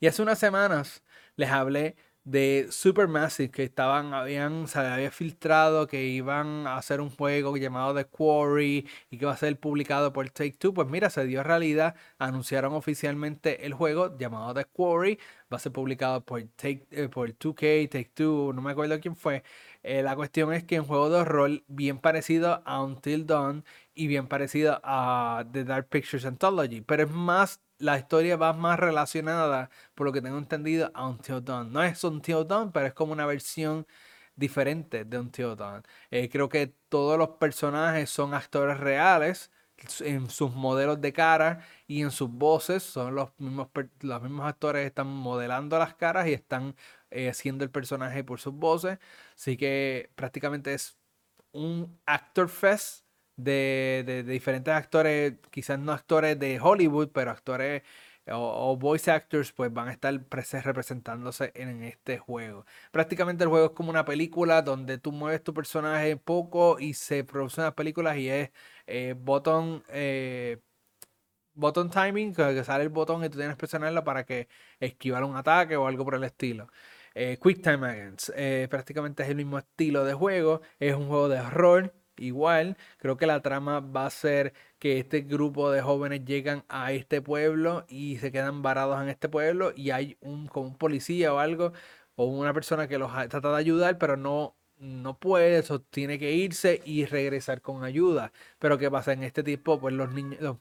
Y 0.00 0.06
hace 0.06 0.22
unas 0.22 0.38
semanas 0.38 1.02
les 1.36 1.50
hablé 1.50 1.96
de 2.24 2.68
Supermassive 2.70 3.50
que 3.50 3.64
estaban, 3.64 4.14
habían, 4.14 4.66
se 4.66 4.78
había 4.78 5.10
filtrado 5.10 5.86
que 5.86 6.04
iban 6.04 6.66
a 6.66 6.78
hacer 6.78 7.00
un 7.00 7.10
juego 7.10 7.56
llamado 7.56 7.94
The 7.94 8.06
Quarry 8.06 8.88
y 9.10 9.18
que 9.18 9.26
va 9.26 9.32
a 9.32 9.36
ser 9.36 9.58
publicado 9.58 10.12
por 10.12 10.28
Take 10.30 10.52
Two. 10.52 10.72
Pues 10.72 10.88
mira, 10.88 11.10
se 11.10 11.26
dio 11.26 11.42
realidad, 11.42 11.94
anunciaron 12.18 12.72
oficialmente 12.74 13.66
el 13.66 13.74
juego 13.74 14.16
llamado 14.16 14.54
The 14.54 14.64
Quarry, 14.64 15.18
va 15.52 15.56
a 15.58 15.60
ser 15.60 15.72
publicado 15.72 16.24
por 16.24 16.42
Take 16.56 16.86
eh, 16.90 17.08
por 17.08 17.30
2K, 17.36 17.88
Take 17.90 18.10
Two, 18.14 18.52
no 18.54 18.62
me 18.62 18.72
acuerdo 18.72 18.98
quién 19.00 19.16
fue. 19.16 19.42
Eh, 19.82 20.02
la 20.02 20.16
cuestión 20.16 20.52
es 20.54 20.64
que 20.64 20.76
es 20.76 20.80
un 20.80 20.86
juego 20.86 21.10
de 21.10 21.24
rol 21.24 21.64
bien 21.68 21.98
parecido 21.98 22.62
a 22.64 22.82
Until 22.82 23.26
Dawn 23.26 23.64
y 23.94 24.06
bien 24.06 24.28
parecido 24.28 24.80
a 24.82 25.44
The 25.52 25.64
Dark 25.64 25.88
Pictures 25.88 26.24
Anthology, 26.24 26.80
pero 26.80 27.04
es 27.04 27.10
más 27.10 27.60
la 27.78 27.98
historia 27.98 28.36
va 28.36 28.52
más 28.52 28.78
relacionada, 28.78 29.70
por 29.94 30.06
lo 30.06 30.12
que 30.12 30.22
tengo 30.22 30.38
entendido, 30.38 30.90
a 30.94 31.06
Until 31.08 31.44
Dawn. 31.44 31.72
No 31.72 31.82
es 31.82 32.02
Until 32.04 32.46
Dawn, 32.46 32.72
pero 32.72 32.86
es 32.86 32.94
como 32.94 33.12
una 33.12 33.26
versión 33.26 33.86
diferente 34.36 35.04
de 35.04 35.18
Until 35.18 35.56
Dawn. 35.56 35.82
Eh, 36.10 36.28
creo 36.30 36.48
que 36.48 36.74
todos 36.88 37.18
los 37.18 37.30
personajes 37.30 38.10
son 38.10 38.34
actores 38.34 38.78
reales 38.78 39.50
en 40.00 40.30
sus 40.30 40.52
modelos 40.54 41.00
de 41.00 41.12
cara 41.12 41.64
y 41.86 42.02
en 42.02 42.10
sus 42.10 42.30
voces. 42.30 42.82
Son 42.82 43.14
los 43.14 43.30
mismos, 43.38 43.68
los 44.00 44.22
mismos 44.22 44.46
actores 44.46 44.86
están 44.86 45.08
modelando 45.08 45.78
las 45.78 45.94
caras 45.94 46.26
y 46.28 46.32
están 46.32 46.76
eh, 47.10 47.28
haciendo 47.28 47.64
el 47.64 47.70
personaje 47.70 48.24
por 48.24 48.40
sus 48.40 48.54
voces. 48.54 48.98
Así 49.34 49.56
que 49.56 50.10
prácticamente 50.14 50.74
es 50.74 50.96
un 51.52 52.00
actor 52.06 52.48
fest 52.48 53.03
de, 53.36 54.24
diferentes 54.26 54.72
actores, 54.74 55.34
quizás 55.50 55.78
no 55.78 55.92
actores 55.92 56.38
de 56.38 56.60
Hollywood, 56.60 57.10
pero 57.12 57.30
actores 57.30 57.82
o, 58.30 58.76
voice 58.76 59.10
actors, 59.10 59.52
pues 59.52 59.72
van 59.72 59.88
a 59.88 59.92
estar 59.92 60.14
representándose 60.64 61.52
en, 61.54 61.82
este 61.82 62.18
juego. 62.18 62.64
Prácticamente 62.90 63.44
el 63.44 63.50
juego 63.50 63.66
es 63.66 63.72
como 63.72 63.90
una 63.90 64.04
película 64.04 64.62
donde 64.62 64.98
tú 64.98 65.12
mueves 65.12 65.42
tu 65.42 65.52
personaje 65.54 66.16
poco 66.16 66.78
y 66.78 66.94
se 66.94 67.24
producen 67.24 67.64
las 67.64 67.74
películas 67.74 68.16
y 68.16 68.28
es 68.30 68.50
eh, 68.86 69.14
botón, 69.18 69.82
eh, 69.88 70.58
button 71.54 71.90
timing, 71.90 72.34
que 72.34 72.64
sale 72.64 72.84
el 72.84 72.90
botón 72.90 73.24
y 73.24 73.28
tú 73.28 73.38
tienes 73.38 73.54
que 73.56 73.58
presionarlo 73.58 74.04
para 74.04 74.24
que 74.24 74.48
esquivar 74.80 75.24
un 75.24 75.36
ataque 75.36 75.76
o 75.76 75.86
algo 75.86 76.04
por 76.04 76.14
el 76.14 76.24
estilo. 76.24 76.68
Eh, 77.14 77.38
Quick 77.42 77.62
Time 77.62 77.86
Against, 77.88 78.30
prácticamente 78.70 79.22
es 79.22 79.28
el 79.28 79.36
mismo 79.36 79.58
estilo 79.58 80.04
de 80.04 80.14
juego, 80.14 80.62
es 80.80 80.94
un 80.94 81.08
juego 81.08 81.28
de 81.28 81.40
horror 81.40 81.94
igual. 82.18 82.76
Creo 82.98 83.16
que 83.16 83.26
la 83.26 83.40
trama 83.42 83.80
va 83.80 84.06
a 84.06 84.10
ser 84.10 84.52
que 84.78 84.98
este 84.98 85.22
grupo 85.22 85.70
de 85.70 85.82
jóvenes 85.82 86.24
llegan 86.24 86.64
a 86.68 86.92
este 86.92 87.22
pueblo 87.22 87.84
y 87.88 88.18
se 88.18 88.32
quedan 88.32 88.62
varados 88.62 89.00
en 89.02 89.08
este 89.08 89.28
pueblo 89.28 89.72
y 89.76 89.90
hay 89.90 90.16
un, 90.20 90.46
como 90.48 90.68
un 90.68 90.76
policía 90.78 91.32
o 91.34 91.38
algo 91.38 91.72
o 92.16 92.26
una 92.26 92.52
persona 92.54 92.88
que 92.88 92.98
los 92.98 93.12
trata 93.28 93.50
de 93.50 93.58
ayudar 93.58 93.98
pero 93.98 94.16
no 94.16 94.54
no 94.78 95.18
puede, 95.18 95.58
eso 95.58 95.80
tiene 95.80 96.18
que 96.18 96.32
irse 96.32 96.82
y 96.84 97.06
regresar 97.06 97.60
con 97.62 97.84
ayuda. 97.84 98.32
Pero 98.58 98.78
¿qué 98.78 98.90
pasa? 98.90 99.12
En 99.12 99.22
este 99.22 99.42
tipo, 99.42 99.80
pues 99.80 99.94
los 99.94 100.12
niños, 100.12 100.40
los, 100.40 100.58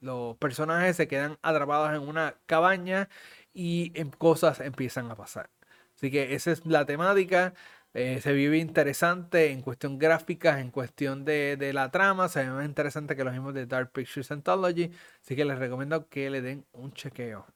los, 0.00 0.36
personajes 0.36 0.96
se 0.96 1.08
quedan 1.08 1.38
atrapados 1.42 1.92
en 1.94 2.08
una 2.08 2.36
cabaña 2.46 3.08
y 3.54 3.92
en 3.94 4.10
cosas 4.10 4.60
empiezan 4.60 5.10
a 5.10 5.16
pasar. 5.16 5.50
Así 5.96 6.10
que 6.10 6.34
esa 6.34 6.52
es 6.52 6.66
la 6.66 6.84
temática. 6.86 7.54
Eh, 7.94 8.20
se 8.22 8.32
vive 8.32 8.56
interesante 8.58 9.50
en 9.52 9.60
cuestión 9.60 9.98
gráfica, 9.98 10.60
en 10.60 10.70
cuestión 10.70 11.24
de, 11.24 11.70
la 11.74 11.90
trama. 11.90 12.28
Se 12.28 12.40
ve 12.44 12.50
más 12.50 12.66
interesante 12.66 13.16
que 13.16 13.24
los 13.24 13.32
mismos 13.32 13.54
de 13.54 13.66
Dark 13.66 13.92
Pictures 13.92 14.30
Anthology. 14.30 14.90
Así 15.22 15.36
que 15.36 15.44
les 15.44 15.58
recomiendo 15.58 16.08
que 16.08 16.30
le 16.30 16.42
den 16.42 16.66
un 16.72 16.92
chequeo. 16.92 17.46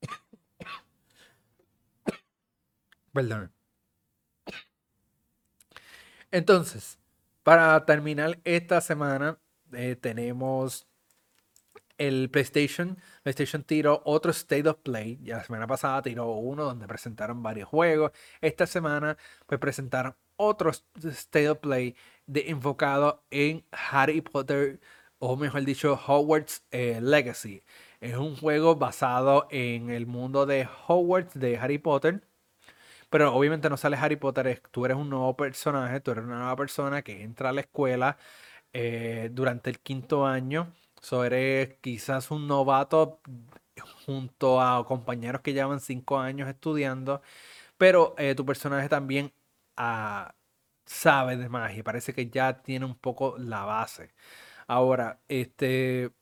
Perdón. 3.12 3.52
Entonces, 6.30 6.98
para 7.42 7.84
terminar 7.84 8.40
esta 8.44 8.80
semana, 8.80 9.38
eh, 9.72 9.96
tenemos 9.96 10.86
el 11.98 12.30
PlayStation, 12.30 12.98
PlayStation 13.22 13.62
tiró 13.64 14.02
otro 14.04 14.30
State 14.32 14.68
of 14.68 14.78
Play. 14.82 15.18
Ya 15.22 15.38
la 15.38 15.44
semana 15.44 15.66
pasada 15.66 16.02
tiró 16.02 16.30
uno 16.32 16.64
donde 16.64 16.86
presentaron 16.86 17.42
varios 17.42 17.68
juegos. 17.68 18.12
Esta 18.40 18.66
semana 18.66 19.16
pues 19.46 19.60
presentaron 19.60 20.16
otro 20.36 20.70
State 20.70 21.48
of 21.48 21.58
Play 21.58 21.96
de, 22.26 22.50
enfocado 22.50 23.24
en 23.30 23.64
Harry 23.72 24.20
Potter, 24.20 24.80
o 25.18 25.36
mejor 25.36 25.64
dicho, 25.64 25.98
Hogwarts 26.06 26.64
eh, 26.70 27.00
Legacy. 27.00 27.62
Es 28.00 28.16
un 28.16 28.36
juego 28.36 28.76
basado 28.76 29.46
en 29.50 29.90
el 29.90 30.06
mundo 30.06 30.46
de 30.46 30.68
Hogwarts 30.88 31.38
de 31.38 31.56
Harry 31.58 31.78
Potter. 31.78 32.22
Pero 33.10 33.34
obviamente 33.34 33.68
no 33.70 33.76
sale 33.76 33.96
Harry 33.96 34.16
Potter, 34.16 34.62
tú 34.70 34.84
eres 34.86 34.96
un 34.96 35.10
nuevo 35.10 35.36
personaje, 35.36 36.00
tú 36.00 36.12
eres 36.12 36.24
una 36.24 36.38
nueva 36.38 36.56
persona 36.56 37.02
que 37.02 37.22
entra 37.22 37.50
a 37.50 37.52
la 37.52 37.60
escuela 37.60 38.16
eh, 38.72 39.28
durante 39.32 39.70
el 39.70 39.80
quinto 39.80 40.26
año 40.26 40.72
So, 41.02 41.24
eres 41.24 41.76
quizás 41.80 42.30
un 42.30 42.46
novato 42.46 43.20
junto 44.06 44.60
a 44.60 44.84
compañeros 44.86 45.42
que 45.42 45.52
llevan 45.52 45.80
cinco 45.80 46.18
años 46.18 46.48
estudiando, 46.48 47.22
pero 47.78 48.14
eh, 48.18 48.34
tu 48.36 48.46
personaje 48.46 48.88
también 48.88 49.32
ah, 49.76 50.34
sabe 50.86 51.36
de 51.36 51.48
magia, 51.48 51.84
parece 51.84 52.14
que 52.14 52.30
ya 52.30 52.62
tiene 52.62 52.86
un 52.86 52.96
poco 52.96 53.36
la 53.38 53.64
base. 53.64 54.14
Ahora, 54.66 55.20
este, 55.28 56.12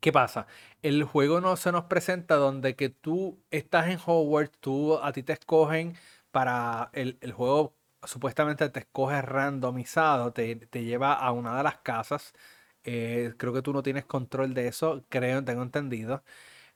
¿qué 0.00 0.12
pasa? 0.12 0.46
El 0.82 1.04
juego 1.04 1.40
no 1.40 1.56
se 1.56 1.72
nos 1.72 1.84
presenta 1.84 2.36
donde 2.36 2.76
que 2.76 2.88
tú 2.90 3.42
estás 3.50 3.88
en 3.88 3.98
Hogwarts, 4.04 4.58
tú 4.60 4.98
a 4.98 5.12
ti 5.12 5.22
te 5.22 5.32
escogen 5.34 5.96
para 6.30 6.90
el, 6.92 7.18
juego 7.32 7.76
supuestamente 8.04 8.68
te 8.70 8.80
escoge 8.80 9.22
randomizado, 9.22 10.32
te, 10.32 10.56
te 10.56 10.84
lleva 10.84 11.14
a 11.14 11.32
una 11.32 11.56
de 11.56 11.62
las 11.64 11.78
casas 11.78 12.34
eh, 12.90 13.34
creo 13.36 13.52
que 13.52 13.62
tú 13.62 13.72
no 13.72 13.82
tienes 13.82 14.04
control 14.06 14.54
de 14.54 14.68
eso, 14.68 15.04
creo, 15.08 15.44
tengo 15.44 15.62
entendido. 15.62 16.22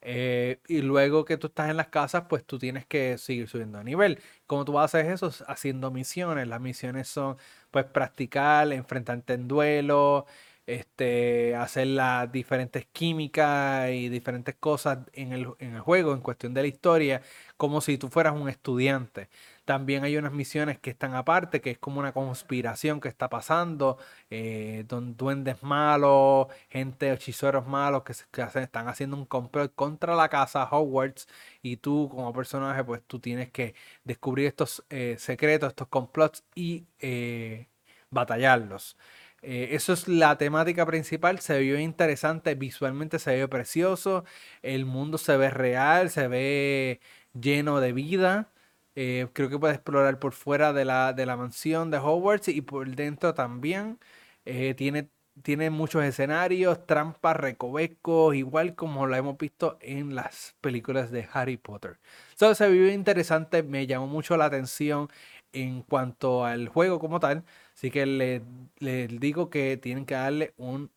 Eh, 0.02 0.60
y 0.68 0.82
luego 0.82 1.24
que 1.24 1.36
tú 1.38 1.46
estás 1.48 1.70
en 1.70 1.76
las 1.76 1.88
casas, 1.88 2.24
pues 2.28 2.44
tú 2.44 2.58
tienes 2.58 2.86
que 2.86 3.18
seguir 3.18 3.48
subiendo 3.48 3.78
de 3.78 3.84
nivel. 3.84 4.20
Como 4.46 4.64
tú 4.64 4.78
haces 4.80 5.06
eso? 5.08 5.30
Haciendo 5.48 5.90
misiones. 5.92 6.48
Las 6.48 6.60
misiones 6.60 7.08
son, 7.08 7.36
pues, 7.70 7.84
practicar, 7.86 8.72
enfrentarte 8.72 9.34
en 9.34 9.48
duelo, 9.48 10.26
este, 10.66 11.54
hacer 11.56 11.88
las 11.88 12.30
diferentes 12.32 12.86
químicas 12.92 13.90
y 13.90 14.08
diferentes 14.08 14.54
cosas 14.56 14.98
en 15.12 15.32
el, 15.32 15.48
en 15.58 15.74
el 15.74 15.80
juego, 15.80 16.12
en 16.14 16.20
cuestión 16.20 16.54
de 16.54 16.62
la 16.62 16.68
historia, 16.68 17.22
como 17.56 17.80
si 17.80 17.98
tú 17.98 18.08
fueras 18.08 18.34
un 18.34 18.48
estudiante. 18.48 19.28
También 19.64 20.04
hay 20.04 20.16
unas 20.16 20.32
misiones 20.32 20.78
que 20.78 20.90
están 20.90 21.14
aparte, 21.14 21.60
que 21.60 21.70
es 21.72 21.78
como 21.78 22.00
una 22.00 22.12
conspiración 22.12 23.00
que 23.00 23.08
está 23.08 23.28
pasando, 23.28 23.98
eh, 24.30 24.84
duendes 24.88 25.62
malos, 25.62 26.48
gente, 26.68 27.12
hechiceros 27.12 27.66
malos 27.66 28.02
que, 28.04 28.12
están 28.60 28.88
haciendo 28.88 29.16
un 29.16 29.26
complot 29.26 29.74
contra 29.74 30.14
la 30.16 30.28
casa 30.28 30.68
Hogwarts 30.70 31.28
y 31.62 31.76
tú 31.76 32.08
como 32.10 32.32
personaje 32.32 32.84
pues 32.84 33.02
tú 33.06 33.20
tienes 33.20 33.50
que 33.50 33.74
descubrir 34.04 34.46
estos 34.48 34.84
eh, 34.90 35.16
secretos, 35.18 35.70
estos 35.70 35.88
complots 35.88 36.44
y 36.54 36.86
eh, 37.00 37.68
batallarlos. 38.10 38.96
Eh, 39.42 39.70
eso 39.72 39.92
es 39.92 40.06
la 40.06 40.38
temática 40.38 40.86
principal, 40.86 41.40
se 41.40 41.58
vio 41.58 41.78
interesante, 41.78 42.54
visualmente 42.54 43.18
se 43.18 43.36
ve 43.36 43.48
precioso, 43.48 44.24
el 44.62 44.86
mundo 44.86 45.18
se 45.18 45.36
ve 45.36 45.50
real, 45.50 46.10
se 46.10 46.28
ve 46.28 47.00
lleno 47.34 47.80
de 47.80 47.92
vida. 47.92 48.51
Eh, 48.94 49.28
creo 49.32 49.48
que 49.48 49.58
puede 49.58 49.74
explorar 49.74 50.18
por 50.18 50.32
fuera 50.32 50.72
de 50.72 50.84
la, 50.84 51.12
de 51.12 51.24
la 51.26 51.36
mansión 51.36 51.90
de 51.90 51.98
Hogwarts 51.98 52.48
y 52.48 52.60
por 52.60 52.88
dentro 52.94 53.34
también. 53.34 53.98
Eh, 54.44 54.74
tiene, 54.74 55.08
tiene 55.42 55.70
muchos 55.70 56.04
escenarios, 56.04 56.86
trampas, 56.86 57.36
recovecos, 57.36 58.34
igual 58.34 58.74
como 58.74 59.06
lo 59.06 59.16
hemos 59.16 59.38
visto 59.38 59.78
en 59.80 60.14
las 60.14 60.56
películas 60.60 61.10
de 61.10 61.28
Harry 61.32 61.56
Potter. 61.56 61.98
Eso 62.34 62.54
se 62.54 62.68
vio 62.68 62.90
interesante, 62.92 63.62
me 63.62 63.86
llamó 63.86 64.06
mucho 64.06 64.36
la 64.36 64.46
atención 64.46 65.08
en 65.52 65.82
cuanto 65.82 66.44
al 66.44 66.68
juego 66.68 66.98
como 66.98 67.20
tal. 67.20 67.44
Así 67.74 67.90
que 67.90 68.06
les 68.06 68.42
le 68.78 69.08
digo 69.08 69.50
que 69.50 69.76
tienen 69.76 70.06
que 70.06 70.14
darle 70.14 70.54
un, 70.56 70.90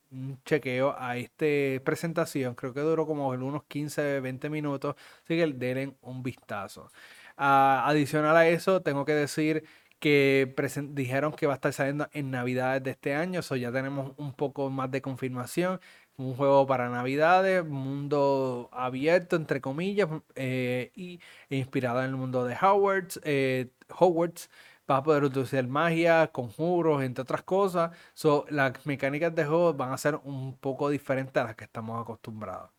chequeo 0.46 0.96
a 0.98 1.18
esta 1.18 1.46
presentación. 1.84 2.56
Creo 2.56 2.74
que 2.74 2.80
duró 2.82 3.06
como 3.06 3.30
unos 3.30 3.64
15, 3.66 4.22
20 4.22 4.50
minutos. 4.50 4.96
Así 5.24 5.36
que 5.36 5.48
denle 5.48 5.96
un 6.02 6.24
vistazo. 6.24 6.90
Ah, 7.38 7.84
adicional 7.88 8.36
a 8.38 8.48
eso, 8.48 8.82
tengo 8.82 9.06
que 9.06 9.14
decir 9.14 9.66
que 10.00 10.54
dijeron 10.92 11.34
que 11.34 11.48
va 11.48 11.54
a 11.54 11.56
estar 11.56 11.74
saliendo 11.74 12.08
en 12.14 12.32
Navidades 12.32 12.84
de 12.84 12.92
este 12.92 13.14
año. 13.16 13.40
Eso 13.42 13.56
ya 13.56 13.72
tenemos 13.72 14.14
un 14.18 14.34
poco 14.34 14.70
más 14.70 14.92
de 14.92 15.02
confirmación. 15.02 15.80
Un 16.18 16.36
juego 16.36 16.66
para 16.66 16.90
Navidades, 16.90 17.66
mundo 17.66 18.70
abierto, 18.72 19.36
entre 19.36 19.60
comillas, 19.62 20.08
eh, 20.36 20.92
y 20.96 21.20
inspirado 21.50 22.00
en 22.02 22.12
el 22.12 22.16
mundo 22.16 22.46
de 22.46 22.56
Hogwarts. 22.56 23.20
Eh, 23.24 23.72
Hogwarts 23.90 24.50
va 24.90 24.98
a 24.98 25.04
poder 25.04 25.24
utilizar 25.24 25.68
magia, 25.68 26.28
conjuros, 26.32 27.04
entre 27.04 27.24
otras 27.24 27.44
cosas. 27.44 27.92
So, 28.14 28.46
las 28.50 28.86
mecánicas 28.86 29.34
de 29.36 29.46
juego 29.46 29.74
van 29.74 29.92
a 29.92 29.98
ser 29.98 30.16
un 30.24 30.58
poco 30.58 30.90
diferentes 30.90 31.36
a 31.42 31.46
las 31.46 31.56
que 31.56 31.66
estamos 31.66 32.02
acostumbrados. 32.02 32.72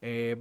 Eh, 0.00 0.36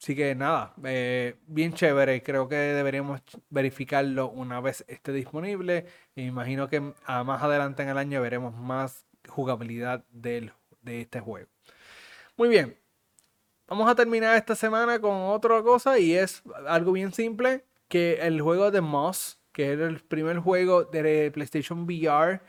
así 0.00 0.14
que 0.16 0.34
nada, 0.34 0.74
eh, 0.84 1.36
bien 1.46 1.72
chévere. 1.74 2.22
Creo 2.22 2.48
que 2.48 2.56
deberíamos 2.56 3.20
verificarlo 3.50 4.30
una 4.30 4.60
vez 4.60 4.84
esté 4.88 5.12
disponible. 5.12 5.86
Me 6.14 6.24
imagino 6.24 6.68
que 6.68 6.80
más 6.80 7.42
adelante 7.42 7.82
en 7.82 7.90
el 7.90 7.98
año 7.98 8.22
veremos 8.22 8.54
más 8.54 9.04
jugabilidad 9.28 10.04
de 10.10 10.50
este 10.84 11.20
juego. 11.20 11.48
Muy 12.36 12.48
bien. 12.48 12.76
Vamos 13.66 13.90
a 13.90 13.94
terminar 13.94 14.36
esta 14.36 14.54
semana 14.54 14.98
con 15.00 15.14
otra 15.14 15.62
cosa 15.62 15.98
y 15.98 16.14
es 16.14 16.42
algo 16.66 16.92
bien 16.92 17.12
simple, 17.12 17.66
que 17.88 18.14
el 18.22 18.40
juego 18.40 18.70
de 18.70 18.80
Moss 18.80 19.38
que 19.58 19.72
era 19.72 19.88
el 19.88 19.98
primer 19.98 20.38
juego 20.38 20.84
de 20.84 21.32
PlayStation 21.32 21.82
VR. 21.82 22.40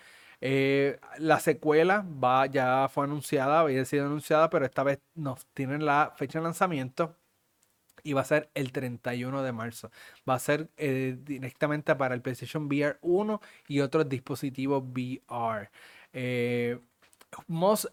Eh, 0.41 0.99
la 1.17 1.39
secuela 1.39 2.05
va, 2.23 2.45
ya 2.45 2.87
fue 2.87 3.05
anunciada, 3.05 3.61
había 3.61 3.83
sido 3.83 4.05
anunciada, 4.05 4.47
pero 4.51 4.63
esta 4.65 4.83
vez 4.83 4.99
nos 5.15 5.47
tienen 5.55 5.87
la 5.87 6.13
fecha 6.15 6.37
de 6.37 6.43
lanzamiento 6.43 7.15
y 8.03 8.13
va 8.13 8.21
a 8.21 8.25
ser 8.25 8.49
el 8.53 8.71
31 8.71 9.43
de 9.43 9.51
marzo. 9.51 9.91
Va 10.27 10.35
a 10.35 10.39
ser 10.39 10.69
eh, 10.77 11.17
directamente 11.23 11.95
para 11.95 12.15
el 12.15 12.21
PlayStation 12.21 12.65
VR 12.67 12.97
1 13.01 13.41
y 13.67 13.81
otros 13.81 14.07
dispositivos 14.09 14.83
VR. 14.83 15.69
Eh, 16.13 16.79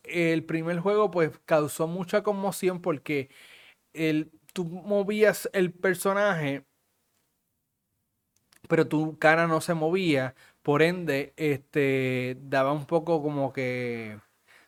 el 0.05 0.45
primer 0.45 0.81
juego 0.81 1.11
pues 1.11 1.31
causó 1.45 1.87
mucha 1.87 2.23
conmoción 2.23 2.81
porque 2.81 3.31
el, 3.95 4.31
tú 4.53 4.65
movías 4.65 5.51
el 5.53 5.73
personaje 5.73 6.65
pero 8.69 8.89
tu 8.89 9.19
cara 9.19 9.47
no 9.47 9.61
se 9.61 9.75
movía, 9.75 10.35
por 10.63 10.83
ende, 10.83 11.33
este, 11.37 12.37
daba 12.41 12.73
un 12.73 12.87
poco 12.87 13.23
como 13.23 13.53
que 13.53 14.19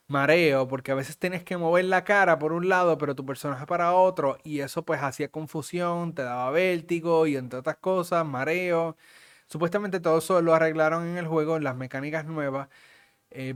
mareo, 0.08 0.68
porque 0.68 0.92
a 0.92 0.94
veces 0.94 1.18
tienes 1.18 1.44
que 1.44 1.56
mover 1.56 1.84
la 1.86 2.04
cara 2.04 2.38
por 2.38 2.52
un 2.52 2.68
lado, 2.68 2.98
pero 2.98 3.14
tu 3.14 3.24
personaje 3.26 3.66
para 3.66 3.94
otro, 3.94 4.38
y 4.44 4.60
eso 4.60 4.84
pues 4.84 5.02
hacía 5.02 5.30
confusión, 5.30 6.14
te 6.14 6.22
daba 6.22 6.50
vértigo 6.50 7.26
y 7.26 7.36
entre 7.36 7.58
otras 7.60 7.76
cosas, 7.78 8.26
mareo. 8.26 8.96
Supuestamente 9.46 10.00
todo 10.00 10.18
eso 10.18 10.42
lo 10.42 10.54
arreglaron 10.54 11.06
en 11.08 11.18
el 11.18 11.26
juego, 11.26 11.58
las 11.60 11.76
mecánicas 11.76 12.26
nuevas. 12.26 12.68
Eh, 13.30 13.54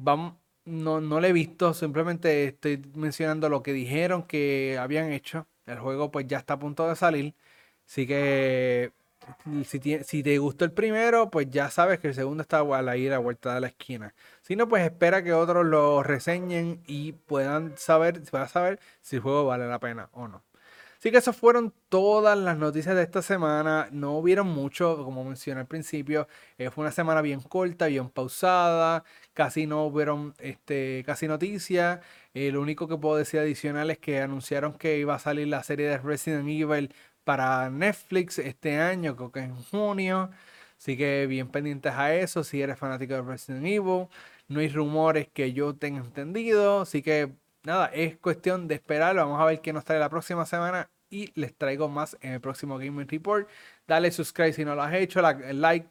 no, 0.65 1.01
no 1.01 1.21
lo 1.21 1.27
he 1.27 1.33
visto, 1.33 1.75
simplemente 1.75 2.45
estoy 2.47 2.83
mencionando 2.95 3.49
lo 3.49 3.63
que 3.63 3.73
dijeron 3.73 4.23
que 4.25 4.79
habían 4.79 5.13
hecho. 5.13 5.47
El 5.67 5.79
juego 5.81 6.11
pues 6.11 6.27
ya 6.27 6.39
está 6.39 6.55
a 6.55 6.59
punto 6.59 6.89
de 6.89 6.97
salir. 6.97 7.35
Así 7.87 8.07
que 8.07 8.93
si, 9.65 10.23
te 10.23 10.39
gustó 10.39 10.65
el 10.65 10.73
primero, 10.73 11.31
pues 11.31 11.49
ya 11.51 11.71
sabes 11.71 11.99
que 12.01 12.09
el 12.09 12.15
segundo 12.15 12.43
está 12.43 12.61
a 12.61 12.83
la 12.83 12.97
ir 12.97 13.13
a 13.13 13.19
vuelta 13.19 13.55
de 13.55 13.61
la 13.61 13.69
esquina. 13.69 14.15
Si 14.43 14.57
no, 14.57 14.69
pues 14.69 14.85
espera 14.85 15.23
que 15.23 15.33
otros 15.33 15.67
lo 15.67 16.03
reseñen 16.03 16.83
y 16.87 17.13
puedan 17.13 17.77
saber, 17.79 18.23
puedan 18.31 18.49
saber 18.49 18.81
si 19.01 19.17
el 19.17 19.23
juego 19.23 19.47
vale 19.47 19.69
la 19.69 19.79
pena 19.79 20.09
o 20.13 20.29
no. 20.29 20.43
Así 21.03 21.11
que 21.11 21.19
esas 21.19 21.37
fueron 21.37 21.75
todas 21.89 22.39
las 22.39 22.57
noticias 22.57 22.95
de 22.95 23.03
esta 23.03 23.23
semana. 23.23 23.89
No 23.91 24.17
hubieron 24.19 24.47
mucho, 24.47 25.03
como 25.05 25.25
mencioné 25.25 25.63
al 25.63 25.67
principio. 25.67 26.29
Eh, 26.59 26.71
fue 26.71 26.83
una 26.83 26.93
semana 26.93 27.21
bien 27.23 27.41
corta, 27.41 27.87
bien 27.87 28.09
pausada. 28.09 29.03
Casi 29.35 29.67
no 29.67 29.85
hubieron 29.85 30.33
este, 30.39 31.03
casi 31.05 31.27
noticias. 31.27 31.99
Eh, 32.35 32.53
lo 32.53 32.61
único 32.61 32.87
que 32.87 32.97
puedo 32.97 33.17
decir 33.17 33.41
adicional 33.41 33.91
es 33.91 33.99
que 33.99 34.21
anunciaron 34.21 34.75
que 34.75 34.97
iba 34.99 35.17
a 35.17 35.19
salir 35.19 35.49
la 35.49 35.65
serie 35.65 35.89
de 35.89 35.99
Resident 35.99 36.49
Evil 36.49 36.95
para 37.25 37.71
Netflix 37.71 38.39
este 38.39 38.79
año, 38.79 39.17
creo 39.17 39.33
que 39.33 39.41
en 39.41 39.55
junio. 39.57 40.31
Así 40.79 40.97
que 40.97 41.27
bien 41.29 41.49
pendientes 41.49 41.93
a 41.93 42.15
eso 42.15 42.43
si 42.45 42.61
eres 42.61 42.79
fanático 42.79 43.15
de 43.15 43.23
Resident 43.23 43.65
Evil. 43.67 44.09
No 44.49 44.61
hay 44.61 44.69
rumores 44.69 45.29
que 45.33 45.53
yo 45.53 45.75
tenga 45.77 46.01
entendido. 46.01 46.83
Así 46.83 47.03
que 47.03 47.33
nada, 47.63 47.87
es 47.87 48.17
cuestión 48.19 48.69
de 48.69 48.75
esperarlo. 48.77 49.23
Vamos 49.23 49.41
a 49.41 49.45
ver 49.45 49.61
qué 49.61 49.73
nos 49.73 49.85
trae 49.85 49.99
la 50.01 50.11
próxima 50.11 50.47
semana. 50.47 50.91
Y 51.11 51.31
les 51.39 51.55
traigo 51.57 51.89
más 51.89 52.17
en 52.23 52.33
el 52.33 52.41
próximo 52.41 52.79
Gaming 52.79 53.09
Report. 53.09 53.49
Dale 53.87 54.11
subscribe 54.11 54.53
si 54.53 54.65
no 54.65 54.75
lo 54.75 54.83
has 54.83 54.95
hecho. 54.95 55.21
like. 55.23 55.89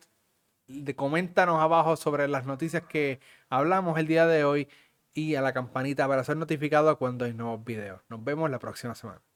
Coméntanos 0.95 1.61
abajo 1.61 1.95
sobre 1.97 2.27
las 2.27 2.45
noticias 2.45 2.83
que 2.83 3.19
hablamos 3.49 3.97
el 3.99 4.07
día 4.07 4.27
de 4.27 4.43
hoy. 4.43 4.67
Y 5.13 5.35
a 5.35 5.41
la 5.41 5.53
campanita 5.53 6.07
para 6.07 6.23
ser 6.23 6.37
notificado 6.37 6.97
cuando 6.97 7.25
hay 7.25 7.33
nuevos 7.33 7.63
videos. 7.63 8.01
Nos 8.09 8.23
vemos 8.23 8.49
la 8.49 8.59
próxima 8.59 8.95
semana. 8.95 9.30